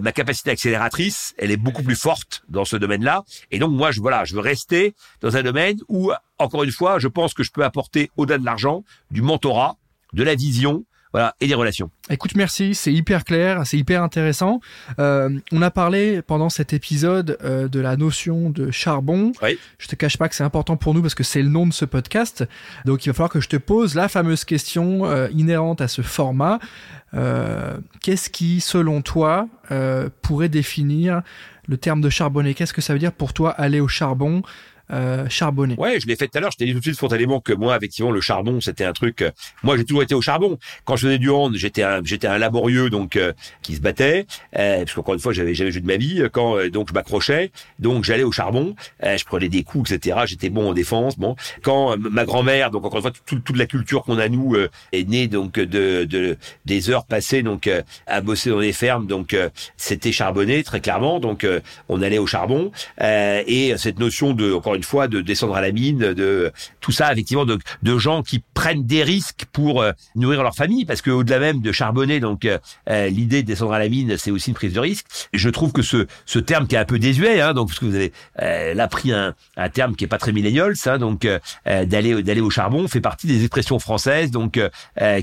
[0.00, 3.24] ma capacité accélératrice, elle est beaucoup plus forte dans ce domaine-là.
[3.50, 6.98] Et donc moi, je voilà, je veux rester dans un domaine où encore une fois,
[6.98, 9.76] je pense que je peux apporter au-delà de l'argent du mentorat,
[10.12, 11.90] de la vision, voilà, et des relations.
[12.08, 14.60] Écoute, merci, c'est hyper clair, c'est hyper intéressant.
[15.00, 19.32] Euh, on a parlé pendant cet épisode euh, de la notion de charbon.
[19.42, 19.58] Oui.
[19.78, 21.72] Je te cache pas que c'est important pour nous parce que c'est le nom de
[21.72, 22.46] ce podcast.
[22.84, 26.02] Donc il va falloir que je te pose la fameuse question euh, inhérente à ce
[26.02, 26.60] format.
[28.02, 29.48] Qu'est-ce qui, selon toi,
[30.22, 31.22] pourrait définir
[31.70, 32.54] le terme de charbonner.
[32.54, 34.42] Qu'est-ce que ça veut dire pour toi aller au charbon?
[34.92, 35.74] Euh, charbonner.
[35.78, 36.50] Ouais, je l'ai fait tout à l'heure.
[36.50, 39.22] Je t'ai dit tout de suite spontanément que moi, effectivement, le charbon, c'était un truc.
[39.22, 39.30] Euh,
[39.62, 40.58] moi, j'ai toujours été au charbon.
[40.84, 43.32] Quand je faisais du hand, j'étais un, j'étais un laborieux donc euh,
[43.62, 44.26] qui se battait.
[44.52, 46.24] parce qu'encore une fois, j'avais jamais joué de ma vie.
[46.32, 48.74] Quand donc je m'accrochais, donc j'allais au charbon.
[49.02, 50.20] je prenais des coups, etc.
[50.26, 51.18] J'étais bon en défense.
[51.18, 54.56] Bon, quand ma grand-mère, donc encore une fois, toute la culture qu'on a nous
[54.92, 57.70] est née donc de, de des heures passées donc
[58.06, 59.06] à bosser dans les fermes.
[59.06, 59.36] Donc
[59.76, 61.20] c'était charbonné très clairement.
[61.20, 61.46] Donc
[61.88, 65.60] on allait au charbon et cette notion de encore une une fois de descendre à
[65.60, 69.92] la mine, de tout ça effectivement de, de gens qui prennent des risques pour euh,
[70.16, 72.56] nourrir leur famille, parce que au-delà même de charbonner, donc euh,
[72.88, 75.04] euh, l'idée de descendre à la mine, c'est aussi une prise de risque.
[75.34, 77.84] Je trouve que ce, ce terme qui est un peu désuet, hein, donc parce que
[77.84, 78.12] vous avez
[78.74, 81.28] là pris un, un terme qui est pas très millénial, hein, donc
[81.66, 84.58] d'aller d'aller au charbon fait partie des expressions françaises, donc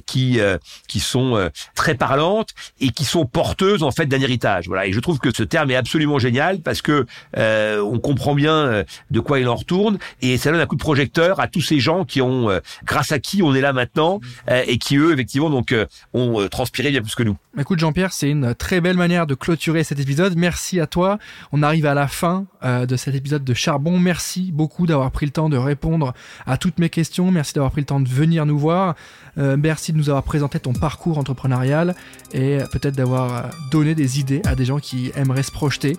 [0.05, 0.39] qui
[0.87, 4.67] qui sont très parlantes et qui sont porteuses en fait d'un héritage.
[4.67, 7.05] Voilà, et je trouve que ce terme est absolument génial parce que
[7.35, 11.47] on comprend bien de quoi il retourne et ça donne un coup de projecteur à
[11.47, 14.19] tous ces gens qui ont, euh, grâce à qui on est là maintenant
[14.49, 17.37] euh, et qui eux effectivement donc euh, ont transpiré bien plus que nous.
[17.59, 20.35] Écoute Jean-Pierre, c'est une très belle manière de clôturer cet épisode.
[20.37, 21.17] Merci à toi.
[21.51, 23.97] On arrive à la fin de cet épisode de Charbon.
[23.97, 26.13] Merci beaucoup d'avoir pris le temps de répondre
[26.45, 27.31] à toutes mes questions.
[27.31, 28.95] Merci d'avoir pris le temps de venir nous voir.
[29.35, 31.95] merci de nous avoir présenté ton parcours entrepreneurial
[32.31, 35.97] et peut-être d'avoir donné des idées à des gens qui aimeraient se projeter.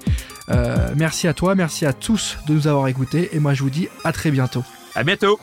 [0.94, 3.88] merci à toi, merci à tous de nous avoir écoutés et moi je vous dis
[4.04, 4.64] à très bientôt.
[4.94, 5.38] À bientôt.